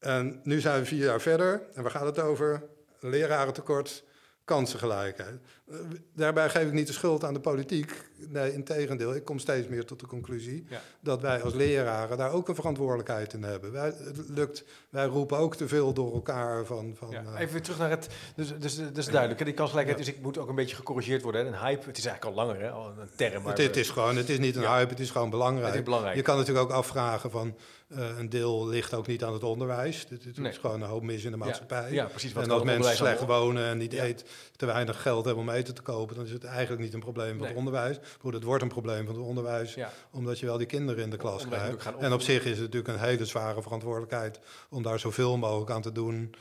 [0.00, 2.62] En nu zijn we vier jaar verder en waar gaat het over?
[3.00, 4.04] Lerarentekort,
[4.44, 5.38] kansengelijkheid.
[5.70, 5.76] Eh,
[6.14, 7.92] Daarbij geef ik niet de schuld aan de politiek.
[8.28, 9.14] Nee, integendeel.
[9.14, 10.80] Ik kom steeds meer tot de conclusie Ja.
[11.00, 13.72] dat wij als leraren daar ook een verantwoordelijkheid in hebben.
[13.72, 16.94] Wij, het lukt, wij roepen ook te veel door elkaar van...
[16.96, 17.22] van ja.
[17.34, 18.08] eh, even weer terug naar het...
[18.36, 19.38] Dus, dus, is duidelijk.
[19.38, 21.40] hè, Die kansgelijkheid is, ik moet ook een beetje gecorrigeerd worden.
[21.40, 21.46] Hè.
[21.52, 22.70] Een hype, het is eigenlijk al langer, hè?
[22.70, 23.42] al een term.
[23.42, 25.66] Maar het, het is gewoon, het is niet een hype, het is gewoon belangrijk.
[25.66, 26.16] het is belangrijk.
[26.16, 27.56] Je kan natuurlijk ook afvragen van
[27.90, 30.06] eh, een deel ligt ook niet aan het onderwijs.
[30.08, 30.50] Het, Nee.
[30.52, 31.92] is gewoon een hoop mis in de maatschappij.
[31.92, 32.32] Ja, precies.
[32.32, 34.02] Wat en als mensen slecht wonen en niet Ja.
[34.02, 34.26] eten,
[34.56, 37.28] te weinig geld hebben om eten te kopen, dan is het eigenlijk niet een probleem
[37.28, 37.48] van Nee.
[37.48, 37.98] het onderwijs.
[38.20, 39.92] Goed, het wordt een probleem van het onderwijs, Ja.
[40.10, 41.96] omdat je wel die kinderen in de klas krijgt.
[41.98, 45.82] En op zich is het natuurlijk een hele zware verantwoordelijkheid om daar zoveel mogelijk aan
[45.82, 46.34] te doen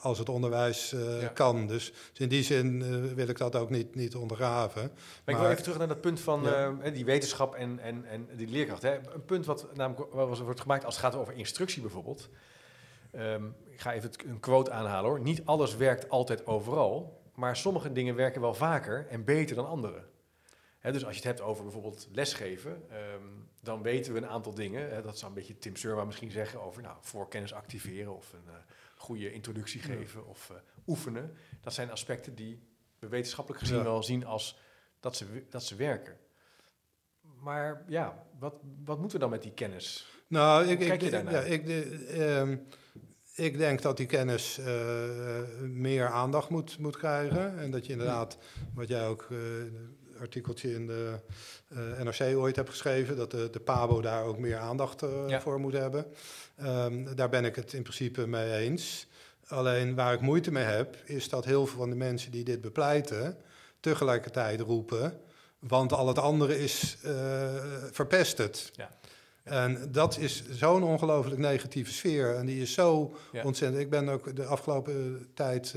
[0.00, 1.28] als het onderwijs eh, Ja.
[1.28, 1.66] kan.
[1.66, 4.82] Dus in die zin eh, wil ik dat ook niet, niet ondergraven.
[5.24, 6.76] Maar ik wil even terug naar dat punt van Ja.
[6.82, 8.82] eh, die wetenschap en, en, en die leerkracht.
[8.82, 8.94] Hè.
[9.14, 12.28] Een punt wat namelijk wat wordt gemaakt als het gaat over instructie bijvoorbeeld.
[13.10, 15.20] Ehm, ik ga even een quote aanhalen hoor.
[15.20, 20.02] Niet alles werkt altijd overal, maar sommige dingen werken wel vaker en beter dan andere.
[20.82, 23.22] Dus als je het hebt over bijvoorbeeld lesgeven, ehm,
[23.60, 25.02] dan weten we een aantal dingen.
[25.02, 28.54] Dat zou een beetje Tim Surma misschien zeggen over nou, voorkennis activeren of een eh,
[29.00, 31.36] goede introductie geven of eh, oefenen.
[31.60, 32.62] Dat zijn aspecten die
[32.98, 34.58] we wetenschappelijk gezien wel zien als
[35.00, 36.16] dat ze, dat ze werken.
[37.40, 40.06] Maar ja, wat, wat moeten we dan met die kennis?
[40.26, 42.56] Nou, ik, kijk ik, je ja, ik, de- ehm,
[43.34, 45.08] ik denk dat die kennis eh,
[45.60, 47.58] meer aandacht moet, moet krijgen.
[47.58, 48.38] En dat je inderdaad,
[48.74, 49.38] wat jij ook eh,
[50.20, 51.14] artikeltje in de
[51.68, 55.40] eh, NRC ooit hebt geschreven, dat de, de PABO daar ook meer aandacht eh, Ja.
[55.40, 56.06] voor moet hebben.
[56.56, 59.06] Ehm, daar ben ik het in principe mee eens.
[59.48, 62.60] Alleen waar ik moeite mee heb, is dat heel veel van de mensen die dit
[62.60, 63.36] bepleiten,
[63.80, 65.20] tegelijkertijd roepen,
[65.58, 67.12] want al het andere is eh,
[67.90, 68.70] verpesterd.
[68.74, 68.90] Ja.
[69.42, 72.34] En dat is zo'n ongelooflijk negatieve sfeer.
[72.34, 73.42] En die is zo Ja.
[73.44, 73.82] ontzettend.
[73.82, 75.74] Ik ben ook de afgelopen tijd.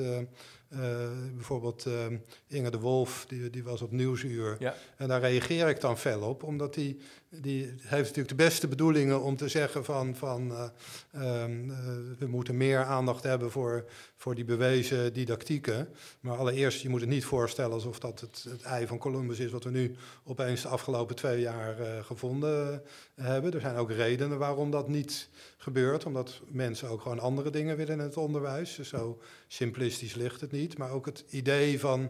[1.35, 2.05] Bijvoorbeeld eh,
[2.47, 4.55] Inge de Wolf, die, die was op Nieuwsuur.
[4.59, 4.75] Ja.
[4.97, 6.99] En daar reageer ik dan fel op, omdat die,
[7.41, 10.63] die heeft natuurlijk de beste bedoelingen om te zeggen van, van eh,
[11.11, 11.77] ehm, eh,
[12.19, 13.85] we moeten meer aandacht hebben voor,
[14.17, 15.89] voor die bewezen didactieken.
[16.19, 19.51] Maar allereerst, je moet het niet voorstellen alsof dat het, het ei van Columbus is
[19.51, 22.83] wat we nu opeens de afgelopen twee jaar eh, gevonden
[23.15, 23.53] hebben.
[23.53, 27.93] Er zijn ook redenen waarom dat niet gebeurt, omdat mensen ook gewoon andere dingen willen
[27.93, 28.75] in het onderwijs.
[28.75, 30.77] Dus zo simplistisch ligt het niet.
[30.77, 32.09] Maar ook het idee van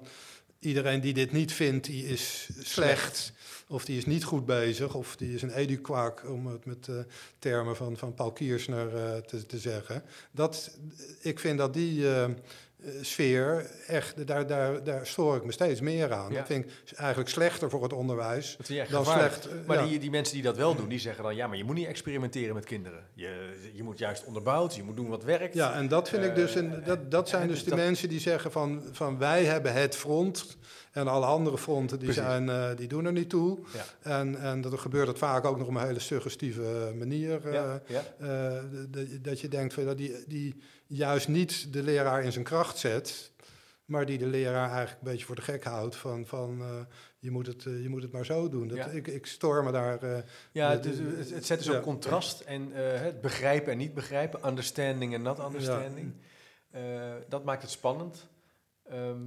[0.59, 3.33] iedereen die dit niet vindt, die is slecht.
[3.67, 6.95] Of die is niet goed bezig, of die is een eduquaak, om het met eh,
[7.39, 10.03] termen van, van Paul Kiersner eh, te, te zeggen.
[10.31, 10.77] Dat,
[11.21, 12.25] ik vind dat die eh,
[13.01, 16.31] sfeer, echt, daar, daar, daar stoor ik me steeds meer aan.
[16.31, 16.37] Ja.
[16.37, 19.33] Dat vind ik eigenlijk slechter voor het onderwijs Dat dan gevaarlijk.
[19.33, 19.65] slecht.
[19.67, 19.87] Maar ja.
[19.87, 21.35] die, die mensen die dat wel doen, die zeggen dan...
[21.35, 23.03] ja, maar je moet niet experimenteren met kinderen.
[23.13, 25.53] Je, je moet juist onderbouwd, je moet doen wat werkt.
[25.53, 28.19] Ja, en dat vind ik dus, een, dat, dat zijn en dus de mensen die
[28.19, 30.57] zeggen van, van wij hebben het front
[30.93, 32.23] en alle andere fronten die, Precies.
[32.23, 33.59] zijn, eh, die doen er niet toe.
[33.73, 34.19] Ja.
[34.19, 37.47] En, en dat gebeurt het vaak ook nog op een hele suggestieve manier.
[37.47, 38.03] eh, Ja, ja.
[38.19, 38.63] eh,
[39.21, 40.55] dat je denkt van, dat die, die
[40.87, 43.31] juist niet de leraar in zijn kracht zet,
[43.85, 46.61] maar die de leraar eigenlijk een beetje voor de gek houdt van, van
[47.19, 48.67] je, moet het, je moet het maar zo doen.
[48.67, 48.85] Dat, Ja.
[48.87, 50.23] ik, ik stoor me daar.
[50.51, 51.75] Ja, dus het, het zet dus ja.
[51.77, 56.13] ook contrast en het begrijpen en niet begrijpen, understanding en not understanding.
[57.29, 58.27] Dat maakt het spannend.
[58.89, 59.17] Ehm,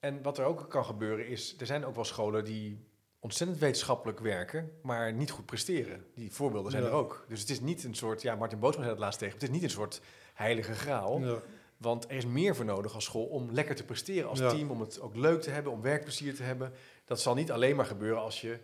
[0.00, 2.86] en wat er ook kan gebeuren is, er zijn ook wel scholen die
[3.20, 6.04] ontzettend wetenschappelijk werken, maar niet goed presteren.
[6.14, 6.88] Die voorbeelden zijn Ja.
[6.88, 7.24] er ook.
[7.28, 9.50] Dus het is niet een soort, ja, Martin Bootsma zei dat laatst tegen, het is
[9.50, 10.00] niet een soort
[10.34, 11.20] heilige graal.
[11.20, 11.42] ja.
[11.76, 14.48] Want er is meer voor nodig als school om lekker te presteren als Ja.
[14.50, 16.72] team, om het ook leuk te hebben, om werkplezier te hebben.
[17.04, 18.58] Dat zal niet alleen maar gebeuren als je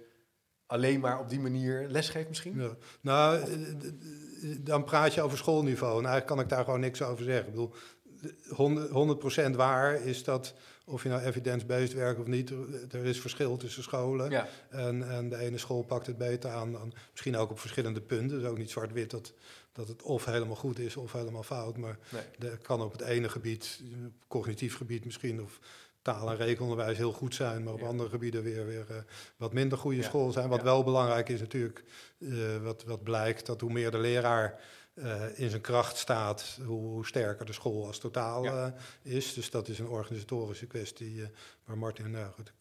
[0.67, 2.61] alleen maar op die manier lesgeeft misschien.
[2.61, 2.71] Ja.
[3.01, 5.91] Nou, eh, d- d- dan praat je over schoolniveau.
[5.91, 7.45] En eigenlijk kan ik daar gewoon niks over zeggen.
[7.45, 10.55] Ik bedoel, de- 100%, 100% waar is dat,
[10.87, 12.51] of je nou evidence-based werkt of niet,
[12.93, 14.31] er- is verschil tussen scholen.
[14.31, 18.01] Ja, En, en de ene school pakt het beter aan dan misschien ook op verschillende
[18.01, 18.39] punten.
[18.41, 19.33] Dus ook niet zwart-wit dat,
[19.73, 21.77] dat het of helemaal goed is of helemaal fout.
[21.77, 22.23] Maar nee.
[22.39, 23.81] dat kan op het ene gebied,
[24.29, 25.59] cognitief gebied misschien, of
[26.03, 27.87] taal- en rekenonderwijs heel goed zijn, maar op Ja.
[27.87, 28.97] andere gebieden weer, weer eh,
[29.37, 30.03] wat minder goede Ja.
[30.03, 30.49] school zijn.
[30.49, 30.65] Wat Ja.
[30.65, 31.85] wel belangrijk is natuurlijk,
[32.19, 34.61] eh, wat, wat blijkt, dat hoe meer de leraar
[34.95, 38.75] eh, in zijn kracht staat, hoe, hoe sterker de school als totaal Ja.
[39.03, 39.35] eh, is.
[39.35, 41.29] Dus dat is een organisatorische kwestie eh,
[41.65, 42.53] waar Martin, nou goed,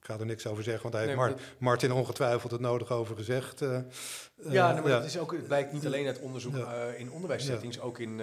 [0.00, 3.16] ik ga er niks over zeggen, want hij Nee, heeft Martin ongetwijfeld het nodig over
[3.16, 3.62] gezegd.
[3.62, 6.74] eh, Ja, eh, nee, maar dat is ook, het blijkt niet alleen uit onderzoek Ja.
[6.74, 8.20] eh, in onderwijssettings, ook in,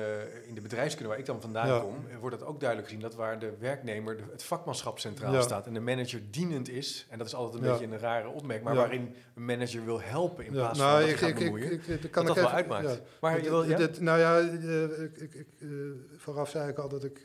[0.47, 1.79] in de bedrijfskunde waar ik dan vandaan Ja.
[1.79, 5.41] kom, wordt dat ook duidelijk gezien dat waar de werknemer de, het vakmanschap centraal Ja.
[5.41, 7.77] staat en de manager dienend is, en dat is altijd een Ja.
[7.77, 8.79] beetje een rare opmerking, maar Ja.
[8.79, 11.87] waarin een manager wil helpen in ja, plaats nou, van dat ik, ik, bemoeien, ik,
[11.87, 12.95] ik- dat kan dat ik wel even- uitmaakt.
[12.97, 12.99] ja.
[13.21, 13.77] Maar je wil, ja?
[13.77, 15.45] Dit- nou ja, ik, ik,
[16.17, 17.21] vooraf zei ik al dat ik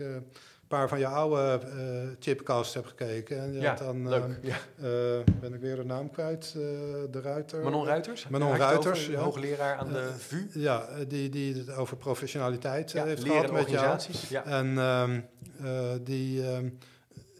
[0.78, 1.80] paar van je oude eh
[2.20, 3.38] chipcasts heb gekeken.
[3.38, 4.22] En ja, dan, leuk.
[4.22, 4.56] ehm, ja.
[4.76, 6.62] eh, ben ik weer de naam kwijt, eh,
[7.10, 7.62] de Ruiter.
[7.62, 8.28] Manon Ruiters?
[8.28, 8.56] Manon?
[8.56, 9.20] Ruiters, ja.
[9.20, 10.48] hoogleraar aan de VU.
[10.52, 13.98] Ja, die, die het over professionaliteit heeft gehad met jou.
[14.28, 14.44] Ja.
[14.44, 15.20] En ehm,
[15.62, 16.68] eh, die, ehm,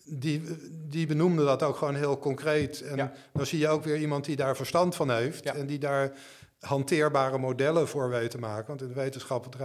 [0.04, 0.42] die,
[0.88, 2.80] die benoemde dat ook gewoon heel concreet.
[2.82, 5.44] En dan zie je ook weer iemand die daar verstand van heeft.
[5.44, 6.12] En die daar
[6.60, 8.66] hanteerbare modellen voor weet te maken.
[8.66, 9.56] Want in de wetenschap,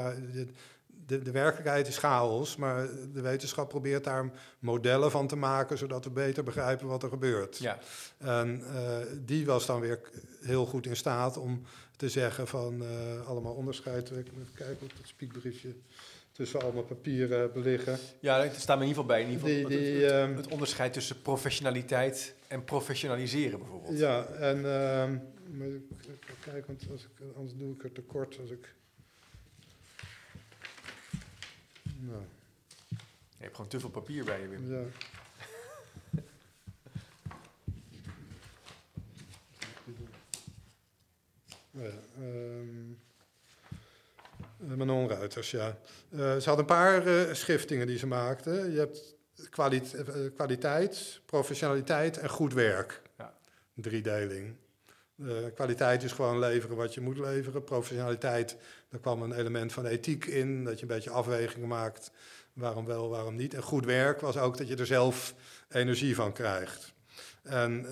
[1.07, 2.55] de, de, werkelijkheid is chaos.
[2.55, 5.77] Maar de wetenschap probeert daar modellen van te maken...
[5.77, 7.57] zodat we beter begrijpen wat er gebeurt.
[7.57, 7.79] ja.
[8.17, 9.99] En eh, die was dan weer
[10.41, 11.61] heel goed in staat om
[11.95, 14.09] te zeggen van eh, allemaal onderscheid.
[14.09, 15.73] Ik moet even kijken of dat spiekbriefje
[16.31, 17.97] tussen allemaal papieren hebben liggen.
[18.19, 19.21] Ja, het staat me in ieder geval bij.
[19.25, 23.97] In ieder geval Die- het- die, het, ehm, het onderscheid tussen professionaliteit en professionaliseren bijvoorbeeld.
[23.97, 24.61] Ja, en
[25.57, 25.67] maar
[26.41, 28.75] kijk, want als ik, anders doe ik er tekort als ik.
[31.99, 32.21] Nou,
[33.37, 34.71] Je hebt gewoon te veel papier bij je, Wim.
[34.73, 34.83] ja.
[41.75, 41.89] Oh ja,
[42.19, 42.91] ehm,
[44.71, 45.77] eh, Manon Ruiters, ja.
[46.09, 48.51] Eh, ze had een paar eh, schiftingen die ze maakte.
[48.51, 49.15] Je hebt
[49.49, 53.01] kwali- kwaliteit, professionaliteit en goed werk.
[53.17, 53.33] Ja.
[53.73, 54.55] Driedeling.
[55.17, 57.63] Eh, kwaliteit is gewoon leveren wat je moet leveren.
[57.63, 58.57] Professionaliteit,
[58.89, 62.11] daar kwam een element van ethiek in, dat je een beetje afwegingen maakt.
[62.53, 63.53] Waarom wel, waarom niet.
[63.53, 65.33] En goed werk was ook dat je er zelf
[65.69, 66.93] energie van krijgt.
[67.43, 67.85] En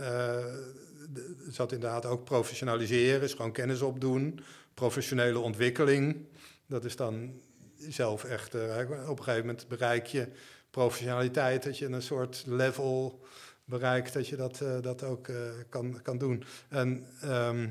[1.14, 4.40] er zat inderdaad ook professionaliseren, is gewoon kennis opdoen.
[4.74, 6.26] Professionele ontwikkeling,
[6.68, 7.42] dat is dan
[7.78, 8.54] zelf echt...
[8.56, 10.28] eh, op een gegeven moment bereik je
[10.70, 13.26] professionaliteit, dat je een soort level
[13.66, 15.36] bereikt, dat je dat, eh, dat ook eh,
[15.70, 16.44] kan, kan doen.
[16.70, 17.70] En ehm,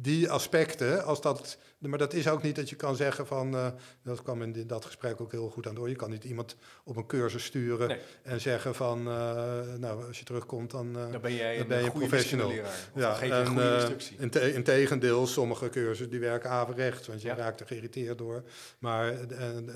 [0.00, 1.58] die aspecten, als dat...
[1.88, 3.54] Maar dat is ook niet dat je kan zeggen van...
[3.56, 3.66] eh,
[4.02, 5.88] dat kwam in dat gesprek ook heel goed aan door.
[5.88, 7.98] Je kan niet iemand op een cursus sturen Nee.
[8.22, 8.98] en zeggen van...
[9.08, 10.96] eh, nou, als je terugkomt, dan...
[10.98, 12.50] eh, Dan ben jij Dan een ben je goede professional.
[12.94, 14.16] ja, geef je en, een goede instructie.
[14.18, 17.34] in, te- in tegendeel, sommige cursussen die werken averechts, want je Ja.
[17.34, 18.42] raakt er geïrriteerd door.
[18.78, 19.14] Maar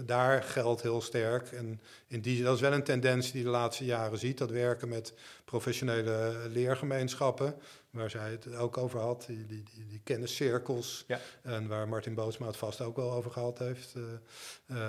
[0.07, 1.49] daar geldt heel sterk.
[1.53, 4.39] En in die, dat is wel een tendens die je de laatste jaren ziet.
[4.39, 5.13] Dat werken met
[5.51, 7.55] professionele leergemeenschappen,
[7.91, 11.05] waar zij het ook over had, die, die, die, die kenniscirkels.
[11.07, 11.21] Ja.
[11.43, 13.95] En waar Martin Bootsma het vast ook wel over gehad heeft.
[13.95, 14.03] eh,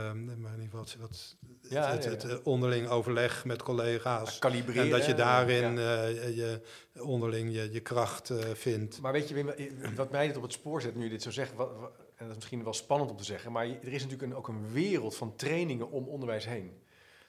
[0.09, 1.35] ehm, maar in ieder geval wat, wat,
[1.69, 4.39] Ja, het, onderling overleg met collega's.
[4.39, 4.83] Kalibreren.
[4.83, 6.61] En dat je daarin eh, je
[6.99, 9.01] onderling je, je kracht eh, vindt.
[9.01, 9.49] Maar weet je, Wim,
[9.95, 12.27] wat mij dit op het spoor zet nu je dit zo zegt, wat, wat- en
[12.27, 14.71] dat is misschien wel spannend om te zeggen, maar er is natuurlijk een, ook een
[14.71, 16.71] wereld van trainingen om onderwijs heen.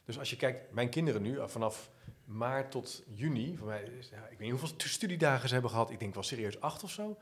[0.04, 1.90] Dus als je kijkt, mijn kinderen nu, vanaf
[2.24, 5.98] maart tot juni, voor mij, ik weet niet hoeveel stu- studiedagen ze hebben gehad, ik
[6.00, 7.18] denk wel serieus acht of zo.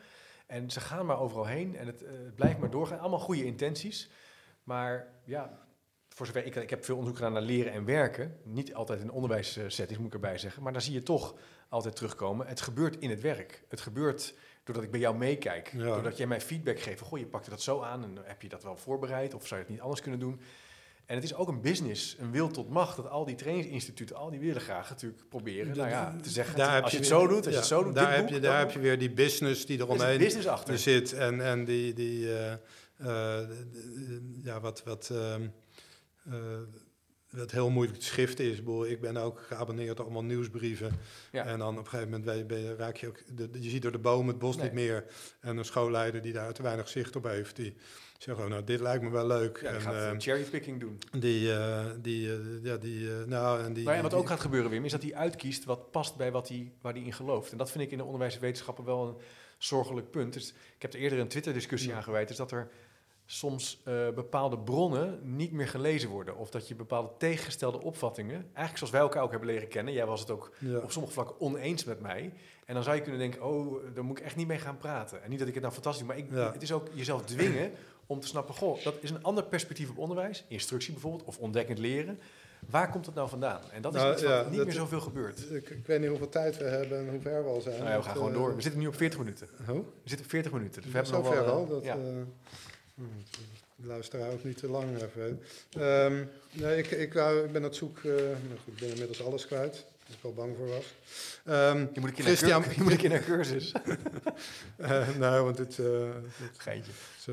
[0.46, 2.98] En ze gaan maar overal heen en het, eh, het blijft maar doorgaan.
[2.98, 4.10] Allemaal goede intenties.
[4.62, 5.58] Maar ja,
[6.08, 8.36] voor zover ik, ik heb veel onderzoek gedaan naar leren en werken.
[8.44, 10.62] Niet altijd in onderwijssettings, moet ik erbij zeggen.
[10.62, 11.34] Maar daar zie je toch
[11.68, 12.46] altijd terugkomen.
[12.46, 13.64] Het gebeurt in het werk.
[13.68, 14.34] Het gebeurt
[14.64, 15.72] doordat ik bij jou meekijk.
[15.72, 15.84] Ja.
[15.84, 17.00] Doordat jij mij feedback geeft.
[17.00, 19.34] Goh, je pakte dat zo aan en heb je dat wel voorbereid?
[19.34, 20.40] Of zou je het niet anders kunnen doen?
[21.10, 22.96] En het is ook een business, een wil tot macht.
[22.96, 25.76] Dat al die trainingsinstituten, al die willen graag natuurlijk proberen.
[25.76, 27.94] Nou ja, te zeggen, Daar als je het zo doet, als je het zo doet,
[27.94, 30.78] daar, heb je, daar heb je weer die business die eromheen business achter.
[30.78, 31.12] zit.
[31.12, 32.52] En, en die, die eh,
[32.96, 33.48] eh,
[34.42, 35.48] ja, wat, wat, ehm,
[36.24, 36.34] eh,
[37.30, 38.58] wat heel moeilijk te schiften is.
[38.88, 40.98] Ik, ben ook geabonneerd op allemaal nieuwsbrieven.
[41.32, 41.44] Ja.
[41.44, 43.22] En dan op een gegeven moment je, ben je- raak je ook...
[43.36, 44.64] De, je ziet door de boom het bos Nee.
[44.64, 45.04] niet meer.
[45.40, 47.56] En een schoolleider die daar te weinig zicht op heeft...
[47.56, 47.74] die
[48.22, 49.60] zeggen, oh, nou, dit lijkt me wel leuk.
[49.62, 50.98] Ja, en, gaat eh, uh, cherrypicking doen.
[51.18, 53.84] die, uh, die, uh, ja, die, nou, en die...
[53.84, 56.32] Maar ja, wat die, ook gaat gebeuren, Wim, is dat hij uitkiest wat past bij
[56.32, 57.52] wat hij, waar hij in gelooft.
[57.52, 59.16] En dat vind ik in de onderwijswetenschappen wel een
[59.58, 60.32] zorgelijk punt.
[60.32, 61.96] Dus ik heb er eerder een Twitter-discussie Ja.
[61.96, 62.68] aan gewijd, is dat er
[63.26, 63.82] soms
[64.14, 66.36] bepaalde bronnen niet meer gelezen worden.
[66.36, 70.06] Of dat je bepaalde tegengestelde opvattingen, eigenlijk zoals wij elkaar ook hebben leren kennen, jij
[70.06, 70.78] was het ook ja.
[70.78, 72.32] op sommige vlakken oneens met mij.
[72.64, 75.22] En dan zou je kunnen denken, oh, daar moet ik echt niet mee gaan praten.
[75.22, 77.72] En niet dat ik het nou fantastisch maar ik, het is ook jezelf dwingen
[78.10, 81.78] om te snappen, goh, dat is een ander perspectief op onderwijs, instructie bijvoorbeeld, of ontdekkend
[81.78, 82.18] leren.
[82.70, 83.60] Waar komt het nou vandaan?
[83.72, 85.50] En dat is Nou, iets wat ja, niet dat- meer zoveel gebeurt.
[85.50, 87.78] Ik, ik weet niet hoeveel tijd we hebben en hoe ver we al zijn.
[87.78, 88.56] Nou ja, we gaan Dat, gewoon eh, door.
[88.56, 89.48] We zitten nu op 40 minuten.
[89.66, 90.82] We zitten op 40 minuten.
[90.82, 91.66] Dus we hebben Zo nog wel, ver eh, al?
[91.66, 91.94] Dat, ja.
[91.94, 92.00] eh,
[92.94, 93.02] hm,
[93.76, 95.42] de luisteraar ook niet te lang even.
[95.78, 97.98] Ehm, nee, ik, ik, wou, ik ben aan het zoek...
[97.98, 98.12] eh,
[98.64, 99.84] goed, ik ben inmiddels alles kwijt.
[100.12, 100.94] Ik wel bang voor was.
[101.44, 103.72] Ehm, je moet een Christian- je moet een keer naar cursus.
[104.76, 106.92] eh, nou, want het, het, Geintje.
[107.20, 107.32] zo,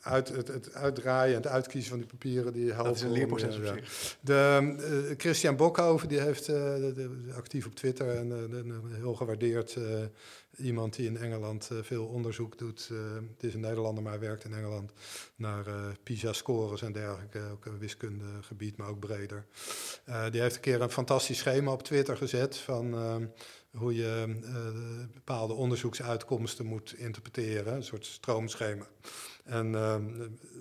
[0.00, 2.52] uit, het, het uitdraaien en het uitkiezen van die papieren...
[2.52, 4.16] Die helpen Dat is een om, leerproces eh, op zich.
[4.20, 4.74] De,
[5.08, 9.76] eh, Christian Bokhoven, die heeft, de- de- actief op Twitter en een heel gewaardeerd
[10.58, 12.88] iemand die in Engeland eh, veel onderzoek doet.
[12.92, 12.98] eh,
[13.34, 14.92] het is een Nederlander, maar werkt in Engeland
[15.36, 17.40] naar eh, PISA-scores en dergelijke.
[17.52, 19.46] Ook een wiskundegebied, maar ook breder.
[20.30, 23.16] Die heeft een keer een fantastisch schema op Twitter gezet van eh,
[23.70, 24.36] hoe je
[25.14, 27.74] bepaalde onderzoeksuitkomsten moet interpreteren.
[27.74, 28.86] Een soort stroomschema.
[29.44, 29.96] En eh,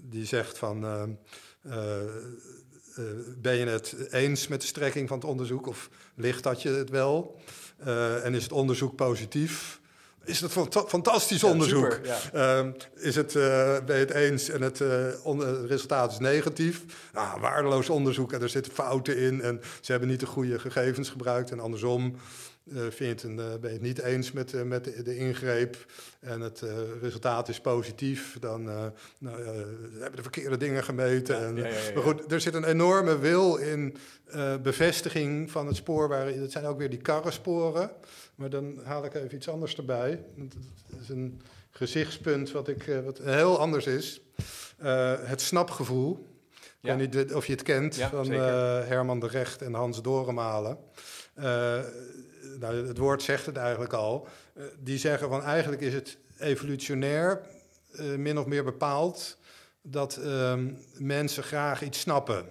[0.04, 0.84] die zegt van...
[0.86, 1.04] eh,
[1.62, 2.02] eh,
[2.96, 3.04] eh,
[3.38, 6.90] ben je het eens met de strekking van het onderzoek of ligt dat je het
[6.90, 7.42] wel?
[8.24, 9.80] En is het onderzoek positief?
[10.28, 11.92] Is het fanta- fantastisch Ja, onderzoek?
[11.92, 12.18] super, ja.
[12.58, 15.06] Ehm, is het, eh, ben je het eens en het, eh,
[15.38, 16.84] het resultaat is negatief?
[17.14, 21.10] Ah, waardeloos onderzoek en er zitten fouten in en ze hebben niet de goede gegevens
[21.10, 21.52] gebruikt.
[21.52, 22.16] En andersom
[22.76, 25.04] eh, vind je het een, eh, ben je het niet eens met, eh, met de,
[25.04, 25.78] de ingreep
[26.20, 26.70] en het eh,
[27.02, 28.86] resultaat is positief, dan eh,
[29.20, 29.46] nou, eh,
[29.94, 31.36] ze hebben de verkeerde dingen gemeten.
[31.36, 31.94] Ja, en.
[31.94, 36.08] Maar goed, er zit een enorme wil in eh, bevestiging van het spoor.
[36.08, 37.92] Waar, dat zijn ook weer die karrensporen.
[38.38, 40.24] Maar dan haal ik even iets anders erbij.
[40.36, 44.22] Dat is een gezichtspunt wat, ik, eh, wat heel anders is.
[44.78, 46.36] Eh, het snapgevoel.
[46.82, 48.40] Ik weet niet of je het kent, Ja, van eh,
[48.88, 50.78] Herman de Recht en Hans Dorenmalen.
[51.34, 51.80] Eh,
[52.60, 54.28] nou, het woord zegt het eigenlijk al.
[54.80, 57.42] Die zeggen van eigenlijk is het evolutionair
[58.18, 59.38] min of meer bepaald
[59.82, 62.46] dat ehm, mensen graag iets snappen.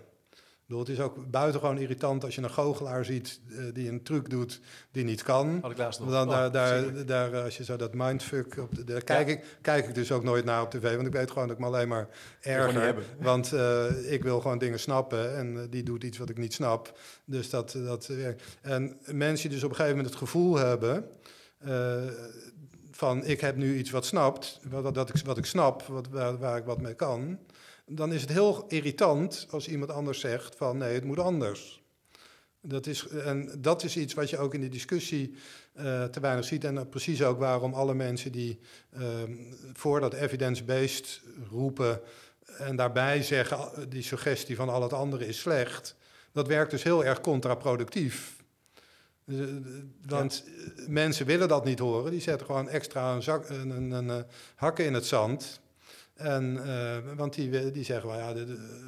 [0.66, 4.30] Bedoel, het is ook buitengewoon irritant als je een goochelaar ziet eh, die een truc
[4.30, 4.60] doet
[4.90, 5.58] die niet kan.
[5.62, 6.10] Had ik laatst nog.
[6.10, 9.58] Dan, Oh, daar, daar, eh, als je zo dat mindfuck, op de, daar kijk, ik,
[9.60, 11.68] kijk ik dus ook nooit naar op tv, want ik weet gewoon dat ik me
[11.68, 12.08] alleen maar
[12.40, 12.82] erger.
[12.82, 13.04] hebben.
[13.18, 16.98] Want eh, ik wil gewoon dingen snappen en die doet iets wat ik niet snap.
[17.24, 18.10] Dus dat, dat.
[18.60, 21.10] En mensen die dus op een gegeven moment het gevoel hebben
[22.90, 26.38] van ik heb nu iets wat snapt, wat, dat ik, wat ik snap, wat, waar,
[26.38, 27.38] waar ik wat mee kan.
[27.86, 31.84] Dan is het heel irritant als iemand anders zegt van nee, het moet anders.
[32.60, 35.34] Dat is, en dat is iets wat je ook in de discussie
[35.72, 36.64] eh, te weinig ziet.
[36.64, 38.58] En precies ook waarom alle mensen die
[38.92, 39.32] ehm,
[39.72, 41.20] voor dat evidence-based
[41.50, 42.00] roepen
[42.58, 45.96] en daarbij zeggen eh, die suggestie van al het andere is slecht,
[46.32, 48.36] dat werkt dus heel erg contraproductief.
[49.26, 49.36] Eh,
[50.06, 50.44] Want
[50.86, 52.10] mensen willen dat niet horen.
[52.10, 54.24] Die zetten gewoon extra een, zak, een, een, een,
[54.54, 55.60] hakken in het zand.
[56.16, 58.84] En, eh, want die, die zeggen, well, ja, de, de-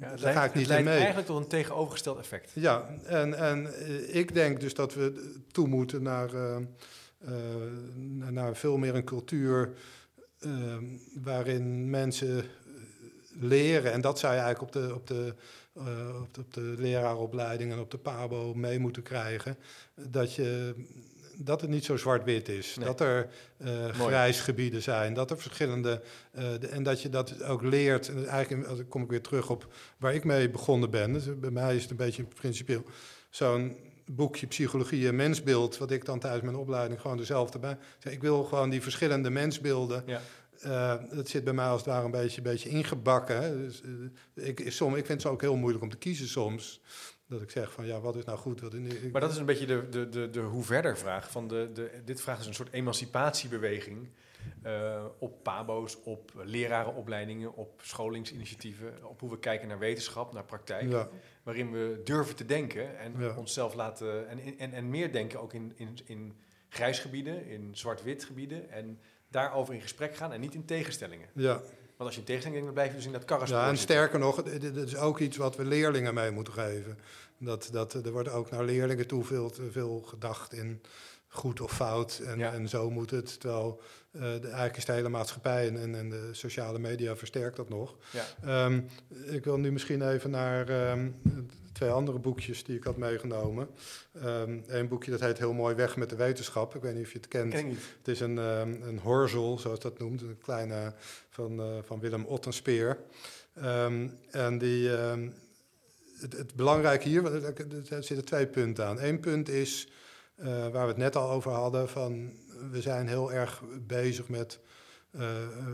[0.00, 0.96] Ja, het daar ga ik het niet leidt mee.
[0.96, 2.50] eigenlijk tot een tegenovergesteld effect.
[2.54, 6.56] Ja, en, en eh, ik denk dus dat we toe moeten naar, eh,
[7.18, 7.32] eh,
[8.30, 9.72] naar- veel meer een cultuur
[10.38, 10.50] eh,
[11.22, 12.44] waarin mensen eh,
[13.40, 13.92] leren.
[13.92, 15.34] En dat zou je eigenlijk op de, op de,
[15.74, 19.56] eh, op de, op de leraaropleiding en op de PABO mee moeten krijgen.
[19.94, 20.74] Dat, je,
[21.36, 22.76] dat het niet zo zwart-wit is.
[22.76, 22.86] Nee.
[22.86, 23.28] Dat er
[23.58, 25.14] eh grijsgebieden zijn.
[25.14, 26.02] Dat er verschillende.
[26.32, 28.08] eh, de- en dat je dat ook leert.
[28.08, 31.12] En eigenlijk kom ik weer terug op waar ik mee begonnen ben.
[31.12, 32.84] Dus bij mij is het een beetje principieel.
[33.30, 33.76] Zo'n
[34.06, 35.78] boekje Psychologie en Mensbeeld.
[35.78, 37.76] Wat ik dan tijdens mijn opleiding gewoon dezelfde bij.
[38.10, 40.02] Ik wil gewoon die verschillende mensbeelden.
[40.06, 40.20] Ja.
[40.60, 43.42] eh, dat zit bij mij als het ware een beetje, beetje ingebakken.
[43.42, 43.56] Hè.
[43.66, 43.80] Dus,
[44.34, 46.80] ik, som, ik vind het ook heel moeilijk om te kiezen soms.
[47.32, 48.60] Dat ik zeg van ja, wat is nou goed?
[48.60, 51.30] Wat, ik, Maar dat is een beetje de, de, de, de hoe verder vraag.
[51.30, 54.08] Van de, de, dit vraagt dus een soort emancipatiebeweging.
[54.62, 58.92] eh, op pabo's, op lerarenopleidingen, op scholingsinitiatieven.
[59.08, 60.90] Op hoe we kijken naar wetenschap, naar praktijk.
[60.90, 61.08] ja,
[61.42, 63.34] Waarin we durven te denken en Ja.
[63.36, 64.28] onszelf laten...
[64.28, 66.36] En, en, en meer denken ook in, in, in
[66.68, 68.70] grijsgebieden, in zwart-wit gebieden.
[68.70, 71.28] En daarover in gesprek gaan en niet in tegenstellingen.
[71.34, 71.60] ja.
[72.02, 73.78] Want als je in tegenstelling denkt, dan blijf je dus in dat karrenspoor Ja, en
[73.78, 76.98] sterker nog, dit dit is ook iets wat we leerlingen mee moeten geven.
[77.38, 80.80] Dat, dat, er wordt ook naar leerlingen toe veel veel gedacht in
[81.34, 82.52] goed of fout en, Ja.
[82.52, 83.40] en zo moet het.
[83.40, 83.80] Terwijl
[84.12, 87.68] eh, de, eigenlijk is de hele maatschappij en, en, en de sociale media versterkt dat
[87.68, 87.96] nog.
[88.10, 88.24] Ja.
[88.44, 88.80] Ehm,
[89.24, 91.10] ik wil nu misschien even naar ehm,
[91.72, 93.68] twee andere boekjes die ik had meegenomen.
[94.66, 96.74] Eén boekje dat heet heel mooi Weg met de wetenschap.
[96.74, 97.52] Ik weet niet of je het kent.
[97.52, 97.68] Ken.
[97.98, 100.92] Het is een, ehm, een horzel, zoals dat noemt, een kleine
[101.30, 102.98] van, eh, van Willem Ottenspeer.
[103.54, 105.28] Ehm, en die, ehm,
[106.20, 107.54] het, het belangrijke hier, er,
[107.90, 109.00] er zitten twee punten aan.
[109.00, 109.88] Eén punt is,
[110.42, 112.32] eh, waar we het net al over hadden, van
[112.70, 114.58] we zijn heel erg bezig met,
[115.10, 115.26] eh,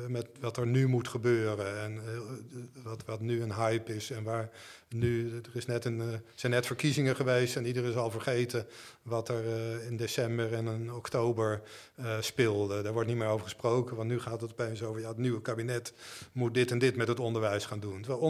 [0.09, 1.81] met wat er nu moet gebeuren.
[1.81, 4.11] En eh, wat, wat nu een hype is.
[4.11, 4.51] En waar
[4.89, 6.03] nu, er is net een,
[6.35, 8.67] zijn net verkiezingen geweest en iedereen is al vergeten
[9.03, 9.45] wat er
[9.83, 11.63] in december en in oktober
[12.21, 12.83] speelde.
[12.83, 15.41] Daar wordt niet meer over gesproken, want nu gaat het opeens over ja, het nieuwe
[15.41, 15.93] kabinet
[16.33, 18.01] moet dit en dit met het onderwijs gaan doen.
[18.01, 18.21] Terwijl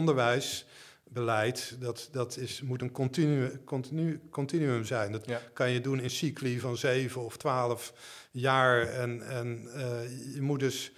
[1.15, 5.11] onderwijsbeleid, dat, dat is, moet een continu, continu, continuum zijn.
[5.11, 5.41] Dat Ja.
[5.53, 7.93] kan je doen in cycli van zeven of twaalf
[8.31, 8.81] jaar.
[8.81, 10.91] En, en eh, je moet dus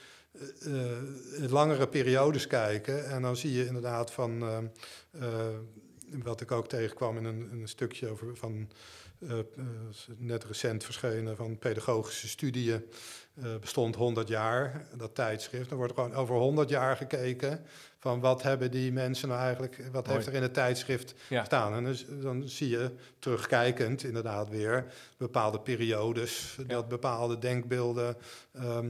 [0.61, 3.09] eh, langere periodes kijken.
[3.09, 4.43] En dan zie je inderdaad van,
[6.23, 8.69] wat ik ook tegenkwam in een, een stukje over van
[9.27, 9.35] eh,
[10.17, 12.85] net recent verschenen van pedagogische studieën.
[13.43, 15.69] eh, bestond 100 jaar, dat tijdschrift.
[15.69, 17.65] Dan wordt er gewoon over 100 jaar gekeken
[17.99, 20.15] van wat hebben die mensen nou eigenlijk, wat Mooi.
[20.15, 21.43] heeft er in het tijdschrift Ja.
[21.43, 21.73] staan.
[21.73, 24.85] En dus, dan zie je terugkijkend inderdaad weer
[25.17, 28.17] bepaalde periodes, dat bepaalde denkbeelden
[28.53, 28.89] ehm,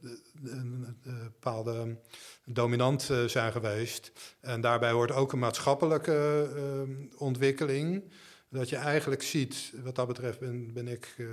[0.00, 1.96] de- de- bepaalde
[2.44, 4.12] dominant zijn geweest.
[4.40, 8.02] En daarbij hoort ook een maatschappelijke ehm, ontwikkeling.
[8.48, 11.26] Dat je eigenlijk ziet, wat dat betreft ben, ben ik, eh,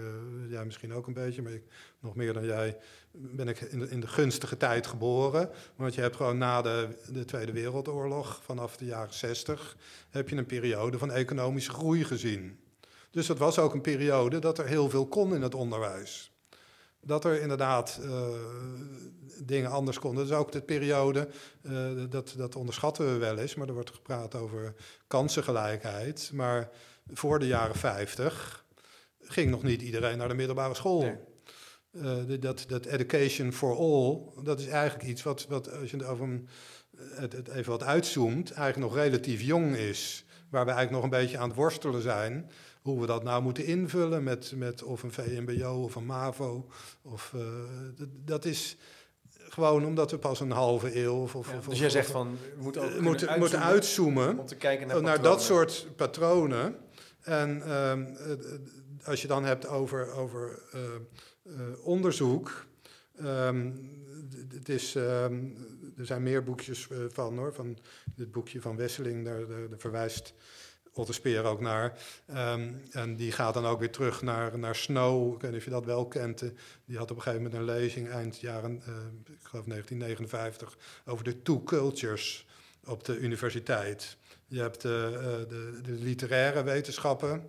[0.49, 1.63] ja misschien ook een beetje, maar ik,
[1.99, 2.77] nog meer dan jij,
[3.11, 5.49] ben ik in de, in de gunstige tijd geboren.
[5.75, 9.77] Want je hebt gewoon na de, de Tweede Wereldoorlog, vanaf de jaren 60,
[10.09, 12.59] heb je een periode van economische groei gezien.
[13.11, 16.31] Dus dat was ook een periode dat er heel veel kon in het onderwijs.
[17.01, 18.27] Dat er inderdaad eh,
[19.37, 20.23] dingen anders konden.
[20.23, 21.27] Dat is ook de periode,
[21.61, 24.73] eh, dat, dat onderschatten we wel eens, maar er wordt gepraat over
[25.07, 26.29] kansengelijkheid.
[26.33, 26.69] Maar
[27.07, 28.65] voor de jaren 50
[29.19, 31.01] ging nog niet iedereen naar de middelbare school.
[31.01, 31.15] Nee.
[32.01, 36.05] Eh, dat, dat education for all, dat is eigenlijk iets wat, wat als je het
[36.05, 36.47] over een,
[36.97, 40.25] het, het even wat uitzoomt, eigenlijk nog relatief jong is.
[40.49, 42.51] Waar we eigenlijk nog een beetje aan het worstelen zijn.
[42.81, 46.67] Hoe we dat nou moeten invullen met, met of een VMBO of een MAVO.
[47.01, 47.41] Of, eh,
[48.25, 48.77] dat, is
[49.49, 51.35] gewoon omdat we pas een halve eeuw of...
[51.35, 54.45] of, Ja, of dus jij zegt van, we moeten ook eh, moeten, moeten uitzoomen om
[54.45, 56.75] te kijken naar, naar dat soort patronen.
[57.23, 60.81] En ehm, eh, als je dan hebt over, over eh,
[61.43, 62.65] eh, onderzoek.
[63.17, 63.71] ehm,
[64.53, 65.45] het is, ehm,
[65.97, 67.53] er zijn meer boekjes van hoor.
[67.53, 67.77] Van
[68.15, 69.41] dit boekje van Wesseling, daar,
[69.77, 70.33] verwijst
[70.93, 71.99] Otte Speer ook naar.
[72.91, 75.33] En die gaat dan ook weer terug naar, naar Snow.
[75.33, 76.43] Ik weet niet of je dat wel kent.
[76.85, 78.75] Die had op een gegeven moment een lezing eind jaren,
[79.25, 82.47] ik geloof 1959, over de two cultures
[82.85, 84.17] op de universiteit.
[84.53, 87.43] Je hebt de, eh, de, de literaire wetenschappen,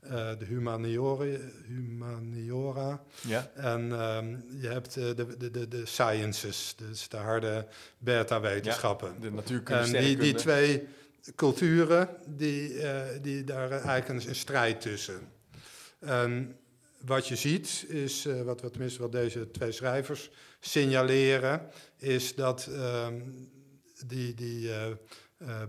[0.00, 6.74] eh, de humaniora, humaniora Ja, en ehm, je hebt eh, de, de, de, de sciences,
[6.76, 7.66] dus de harde
[7.98, 9.20] beta-wetenschappen.
[9.20, 10.86] de natuurkunde, En die, die twee
[11.34, 15.20] culturen, die, eh, die daar eigenlijk een, strijd tussen.
[15.98, 16.56] En
[17.04, 20.30] wat je ziet, is, eh, wat, wat tenminste wat deze twee schrijvers
[20.60, 23.20] signaleren, is dat ehm,
[24.06, 24.96] die, die eh, eh,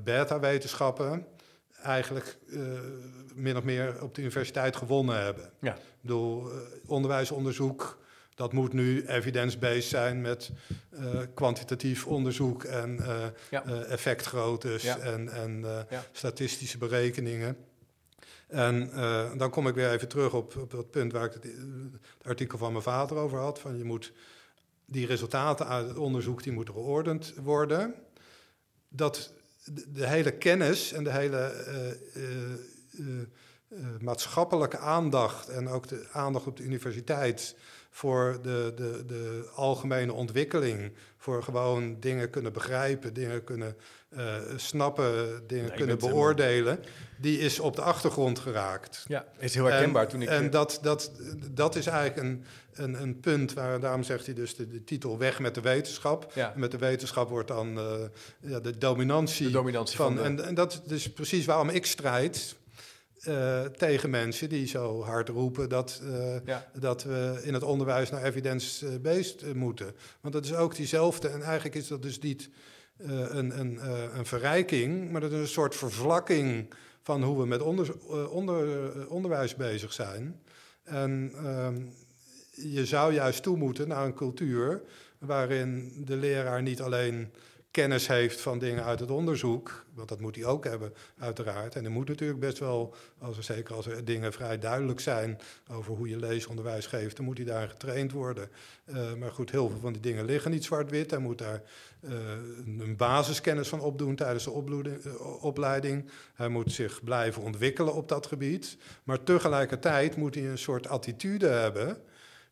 [0.04, 1.26] beta-wetenschappen
[1.84, 2.60] eigenlijk eh,
[3.36, 5.52] min of meer op de universiteit gewonnen hebben.
[5.60, 5.74] Ja.
[5.76, 6.58] Ik bedoel, eh,
[6.88, 8.00] onderwijsonderzoek,
[8.36, 10.52] dat moet nu evidence-based zijn met
[10.90, 13.64] eh, kwantitatief onderzoek en eh, Ja.
[13.66, 14.98] eh, effectgroottes Ja.
[14.98, 17.58] en, en eh, statistische berekeningen.
[18.48, 21.46] En eh, dan kom ik weer even terug op, op dat punt waar ik het,
[21.46, 21.52] eh,
[22.18, 23.60] het artikel van mijn vader over had.
[23.60, 24.12] Van je moet
[24.86, 27.94] die resultaten uit het onderzoek die moeten geordend worden.
[28.90, 29.34] Dat
[29.64, 31.96] de, hele kennis en de hele eh, eh,
[33.70, 37.56] eh, maatschappelijke aandacht en ook de aandacht op de universiteit
[37.90, 43.76] voor de, de, de algemene ontwikkeling, voor gewoon dingen kunnen begrijpen, dingen kunnen
[44.16, 46.80] eh, snappen, dingen kunnen beoordelen,
[47.18, 49.06] die is op de achtergrond geraakt.
[49.08, 50.30] Ja, is heel herkenbaar En, toen ik...
[50.30, 51.12] en eh, dat, dat,
[51.52, 55.18] dat is eigenlijk een, een, een punt waar, daarom zegt hij dus de, de titel
[55.18, 56.32] weg met de wetenschap.
[56.34, 57.94] ja, met de wetenschap wordt dan eh,
[58.42, 60.36] ja, de dominantie de dominantie van, van.
[60.36, 60.42] de...
[60.42, 62.56] En, en dat is precies waarom ik strijd
[63.22, 68.10] eh, tegen mensen die zo hard roepen dat, eh, ja, dat we in het onderwijs
[68.10, 69.96] naar evidence-based moeten.
[70.22, 72.50] Want dat is ook diezelfde, en eigenlijk is dat dus niet
[73.10, 77.62] een, een, eh, een verrijking, maar dat is een soort vervlakking van hoe we met
[77.62, 80.42] onder, eh, onder, eh, onderwijs bezig zijn.
[80.84, 81.82] En ehm,
[82.52, 84.82] je zou juist toe moeten naar een cultuur
[85.20, 87.32] waarin de leraar niet alleen
[87.72, 91.76] kennis heeft van dingen uit het onderzoek, want dat moet hij ook hebben, uiteraard.
[91.76, 95.40] En er moet natuurlijk best wel, als er, zeker als er dingen vrij duidelijk zijn
[95.72, 98.50] over hoe je leesonderwijs geeft, dan moet hij daar getraind worden.
[98.86, 101.12] Uh, maar goed, heel veel van die dingen liggen niet zwart-wit.
[101.12, 101.62] Hij moet daar
[102.02, 102.12] uh,
[102.80, 106.10] een basiskennis van opdoen tijdens de uh, opleiding.
[106.34, 108.78] Hij moet zich blijven ontwikkelen op dat gebied.
[109.04, 112.02] Maar tegelijkertijd moet hij een soort attitude hebben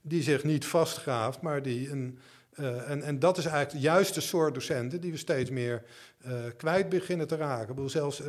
[0.02, 2.20] die zich niet vastgraaft, maar die een
[2.60, 5.84] uh, en, en, dat is eigenlijk juist de soort docenten die we steeds meer
[6.28, 7.62] uh, kwijt beginnen te raken.
[7.70, 8.28] Ik bedoel, zelfs uh,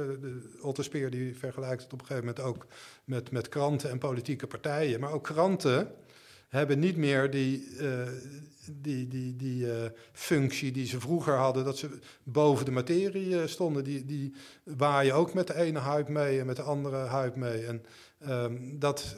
[0.60, 2.66] Otto Speer die vergelijkt het op een gegeven moment ook
[3.04, 5.00] met, met kranten en politieke partijen.
[5.00, 5.92] Maar ook kranten
[6.48, 7.68] hebben niet meer die,
[8.80, 9.66] die, die, die
[10.12, 13.84] functie die ze vroeger hadden, dat ze boven de materie stonden.
[13.84, 17.66] Die, die waaien ook met de ene hype mee en met de andere hype mee.
[17.66, 17.84] En
[18.28, 19.16] um, dat,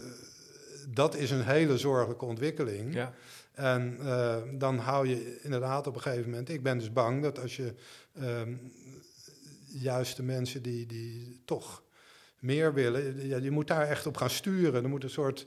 [0.88, 2.94] dat is een hele zorgelijke ontwikkeling.
[2.94, 3.14] Ja.
[3.52, 6.48] En uh, dan hou je inderdaad op een gegeven moment.
[6.48, 7.74] Ik ben dus bang dat als je
[8.22, 8.72] um,
[9.66, 11.82] juist de mensen die, die toch
[12.38, 14.82] meer willen, ja, je moet daar echt op gaan sturen.
[14.82, 15.46] Er moet een soort.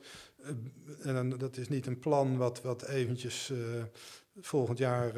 [1.03, 3.57] Uh, en dat is niet een plan wat, wat eventjes uh,
[4.39, 5.13] volgend jaar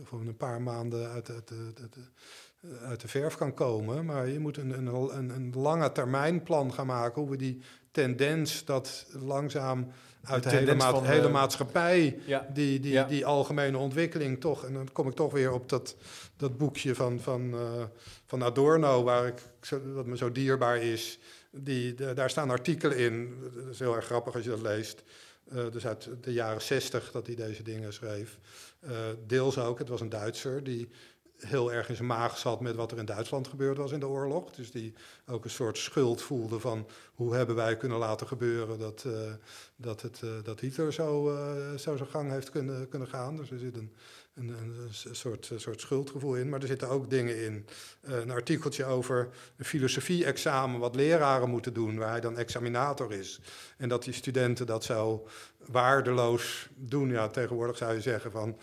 [0.00, 1.96] of een paar maanden uit, uit, uit,
[2.82, 4.04] uit, de verf kan komen.
[4.04, 7.62] Maar je moet een, een, een, een lange termijn plan gaan maken hoe we die
[7.98, 9.92] tendens dat langzaam
[10.22, 12.18] uit de, hele, ma hele, maatschappij,
[12.52, 14.64] die, die, die algemene ontwikkeling toch.
[14.64, 15.96] En dan kom ik toch weer op dat,
[16.36, 17.60] dat boekje van, van, uh,
[18.26, 19.42] van Adorno, waar ik,
[19.94, 21.18] dat me zo dierbaar is.
[21.50, 25.02] Die, de, daar staan artikelen in, dat is heel erg grappig als je dat leest.
[25.52, 28.38] Uh, dus uit de jaren zestig dat hij deze dingen schreef.
[28.84, 28.90] Uh,
[29.26, 30.88] deels ook, het was een Duitser die
[31.38, 34.08] heel erg in zijn maag zat met wat er in Duitsland gebeurd was in de
[34.08, 34.50] oorlog.
[34.50, 34.94] Dus die
[35.26, 39.12] ook een soort schuld voelde van hoe hebben wij kunnen laten gebeuren dat, uh,
[39.76, 43.36] dat, het, uh, dat Hitler zo, uh, zo zijn gang heeft kunnen, kunnen gaan.
[43.36, 43.92] Dus er zit een,
[44.34, 46.48] een, een, soort, een soort schuldgevoel in.
[46.48, 47.66] Maar er zitten ook dingen in.
[48.00, 53.40] een artikeltje over een filosofie-examen wat leraren moeten doen, waar hij dan examinator is.
[53.76, 55.28] En dat die studenten dat zo
[55.66, 57.10] waardeloos doen.
[57.10, 58.56] Ja, tegenwoordig zou je zeggen van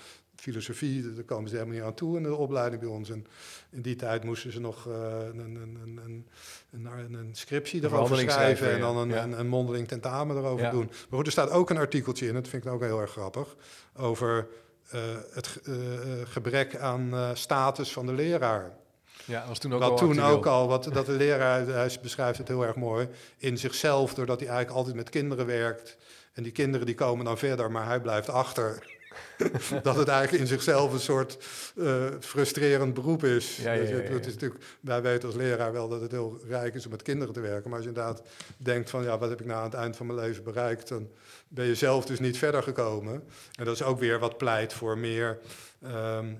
[0.45, 3.09] filosofie, daar komen ze helemaal niet aan toe in de opleiding bij ons.
[3.09, 3.25] En
[3.69, 4.93] in die tijd moesten ze nog uh,
[5.33, 6.25] een, een, een,
[6.71, 10.85] een, een, scriptie erover schrijven en dan een, een, mondeling tentamen erover doen.
[10.85, 13.55] Maar goed, er staat ook een artikeltje in, dat vind ik ook heel erg grappig,
[13.95, 14.47] over
[14.93, 15.01] uh,
[15.33, 15.75] het uh,
[16.23, 18.71] gebrek aan status van de leraar.
[19.25, 21.97] Ja, dat was toen ook wat al toen ook al, wat, dat de leraar, hij
[22.01, 25.97] beschrijft het heel erg mooi, in zichzelf, doordat hij eigenlijk altijd met kinderen werkt.
[26.33, 28.94] En die kinderen die komen dan verder, maar hij blijft achter.
[29.84, 31.38] dat het eigenlijk in zichzelf een soort
[31.76, 33.57] uh, frustrerend beroep is.
[33.57, 36.76] Ja, ja, ja, het is natuurlijk, wij weten als leraar wel dat het heel rijk
[36.76, 37.70] is om met kinderen te werken.
[37.70, 38.22] Maar als je inderdaad
[38.57, 40.88] denkt van, ja, wat heb ik nou aan het eind van mijn leven bereikt?
[40.88, 41.09] Dan
[41.47, 43.24] ben je zelf dus niet verder gekomen.
[43.55, 45.39] En dat is ook weer wat pleit voor meer,
[45.84, 46.38] um,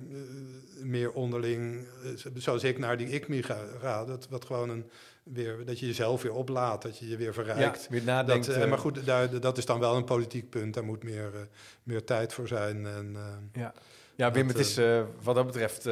[0.82, 4.90] meer onderling, eh, zoals ik naar die ICMI ga, ga dat wat gewoon een
[5.34, 7.84] weer, dat je jezelf weer oplaat, dat je je weer verrijkt.
[7.84, 8.46] Ja, weer nadenkt.
[8.46, 10.74] Dat, uh, maar goed, daar, dat is dan wel een politiek punt.
[10.74, 11.40] Daar moet meer, uh,
[11.84, 12.86] meer tijd voor zijn.
[12.86, 13.74] En, uh, ja.
[14.16, 14.80] Ja, Wim, het is,
[15.22, 15.84] wat dat betreft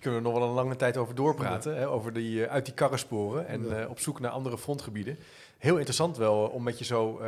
[0.00, 1.76] kunnen we nog wel een lange tijd over doorpraten.
[1.76, 5.18] Hè, over die, uit die karrensporen en op zoek naar andere frontgebieden.
[5.58, 7.20] Heel interessant wel om met je zo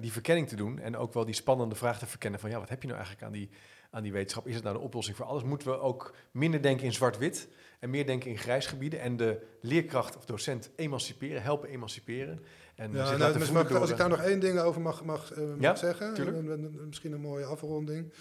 [0.00, 0.78] die verkenning te doen.
[0.78, 2.50] En ook wel die spannende vraag te verkennen van...
[2.50, 3.48] ja, wat heb je nou eigenlijk aan die,
[3.90, 4.46] aan die wetenschap?
[4.46, 5.42] Is het nou de oplossing voor alles?
[5.42, 7.48] Moeten we ook minder denken in zwart-wit
[7.82, 12.40] en meer denken in grijsgebieden en de leerkracht of docent emanciperen, helpen emanciperen.
[12.74, 15.60] En ja, nou, mag, als ik daar nog één ding over mag, mag, uh, mag
[15.60, 18.12] ja, zeggen, misschien een mooie afronding.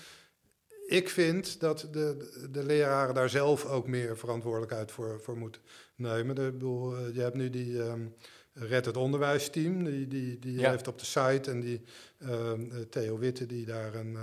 [0.86, 5.62] Ik vind dat de, de leraren daar zelf ook meer verantwoordelijkheid voor, voor moeten
[5.96, 6.36] nemen.
[6.36, 8.16] De, bedoel, uh, je hebt nu die um,
[8.54, 10.70] Red het Onderwijsteam, die, die, die ja.
[10.70, 11.82] heeft op de site en die
[12.20, 12.52] uh,
[12.90, 14.18] Theo Witte die daar een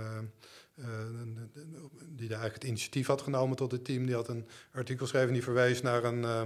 [1.99, 4.05] die daar eigenlijk het initiatief had genomen tot het team.
[4.05, 6.41] Die had een artikel geschreven die verwees naar een, uh,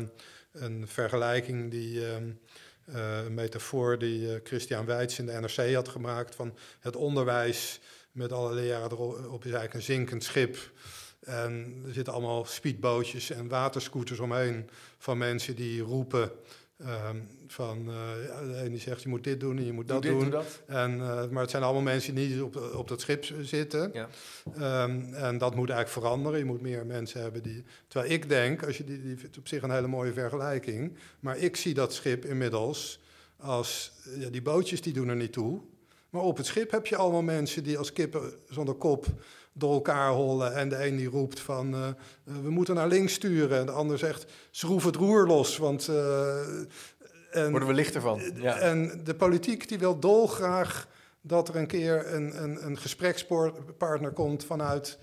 [0.51, 1.95] een vergelijking die.
[1.95, 2.15] Uh,
[2.85, 7.79] een metafoor die Christian Weitz in de NRC had gemaakt van het onderwijs
[8.11, 10.71] met alle leraren erop is eigenlijk een zinkend schip.
[11.19, 16.31] En er zitten allemaal speedbootjes en waterscooters omheen van mensen die roepen
[16.81, 17.95] Um, van uh,
[18.41, 20.29] de ene zegt je moet dit doen en je moet dat dit, doen.
[20.29, 20.61] Dat.
[20.67, 23.91] En, uh, maar het zijn allemaal mensen die niet op, op dat schip zitten.
[23.93, 24.07] Ja.
[24.83, 26.39] Um, en dat moet eigenlijk veranderen.
[26.39, 27.63] Je moet meer mensen hebben die.
[27.87, 30.97] Terwijl ik denk, als je die, die op zich een hele mooie vergelijking.
[31.19, 32.99] Maar ik zie dat schip inmiddels
[33.37, 35.61] als ja, die bootjes die doen er niet toe.
[36.09, 39.05] Maar op het schip heb je allemaal mensen die als kippen zonder kop
[39.53, 40.53] door elkaar hollen.
[40.53, 41.87] En de een die roept van uh,
[42.23, 43.59] we moeten naar links sturen.
[43.59, 45.57] En de ander zegt schroef het roer los.
[45.57, 46.41] Want, uh,
[47.33, 48.21] en, Worden we lichter van.
[48.35, 48.57] Ja.
[48.57, 50.87] En de politiek die wil dolgraag
[51.21, 54.97] dat er een keer een, een, een gesprekspartner komt vanuit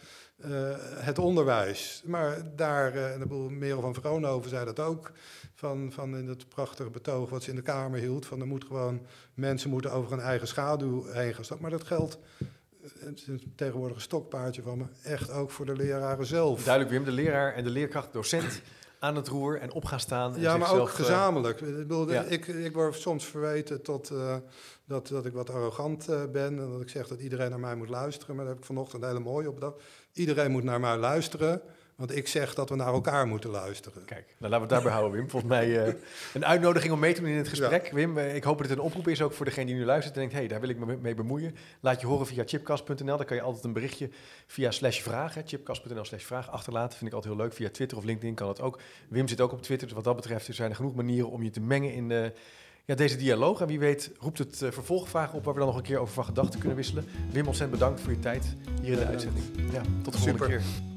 [0.44, 2.02] uh, het onderwijs.
[2.04, 5.12] Maar daar, uh, de boel Merel van Vroonhoven zei dat ook,
[5.54, 8.64] van, van in het prachtige betoog wat ze in de Kamer hield, van er moet
[8.64, 11.68] gewoon, mensen moeten over hun eigen schaduw heen gaan stappen.
[11.68, 12.18] Maar dat geldt
[12.98, 16.64] het is tegenwoordig een stokpaardje van me, echt ook voor de leraren zelf.
[16.64, 18.62] Duidelijk, Wim, de leraar en de leerkracht, docent
[19.00, 20.34] aan het roer en op gaan staan.
[20.34, 21.60] En ja, maar ook gezamenlijk.
[21.60, 24.36] Ik, bedoel, ik, ik word soms verweten tot, uh,
[24.84, 27.74] dat, dat ik wat arrogant uh, ben en dat ik zeg dat iedereen naar mij
[27.74, 28.34] moet luisteren.
[28.36, 29.80] Maar daar heb ik vanochtend hele mooie op dat.
[30.12, 31.62] Iedereen moet naar mij luisteren.
[32.00, 34.04] Want ik zeg dat we naar elkaar moeten luisteren.
[34.04, 35.30] Kijk, nou laten we het daarbij houden, Wim.
[35.30, 35.94] Volgens mij uh,
[36.34, 37.90] een uitnodiging om mee te doen in het gesprek.
[37.92, 40.14] Wim, uh, ik hoop dat het een oproep is ook voor degene die nu luistert
[40.14, 40.34] en denkt...
[40.34, 41.54] hé, hey, daar wil ik me mee bemoeien.
[41.80, 43.16] Laat je horen via chipcast.nl.
[43.16, 44.10] Daar kan je altijd een berichtje
[44.46, 46.98] via slash vragen, chipcast.nl slash vraag achterlaten.
[46.98, 47.54] Vind ik altijd heel leuk.
[47.54, 48.80] Via Twitter of LinkedIn kan dat ook.
[49.08, 51.42] Wim zit ook op Twitter, dus wat dat betreft er zijn er genoeg manieren om
[51.42, 52.08] je te mengen in...
[52.08, 52.32] de
[52.84, 53.60] ja, deze dialoog.
[53.60, 56.14] En wie weet roept het uh, vervolgvragen op waar we dan nog een keer over
[56.14, 57.04] van gedachten kunnen wisselen.
[57.32, 59.44] Wim, ontzettend bedankt voor je tijd hier in de uitzending.
[59.72, 60.89] Ja, tot de volgende keer.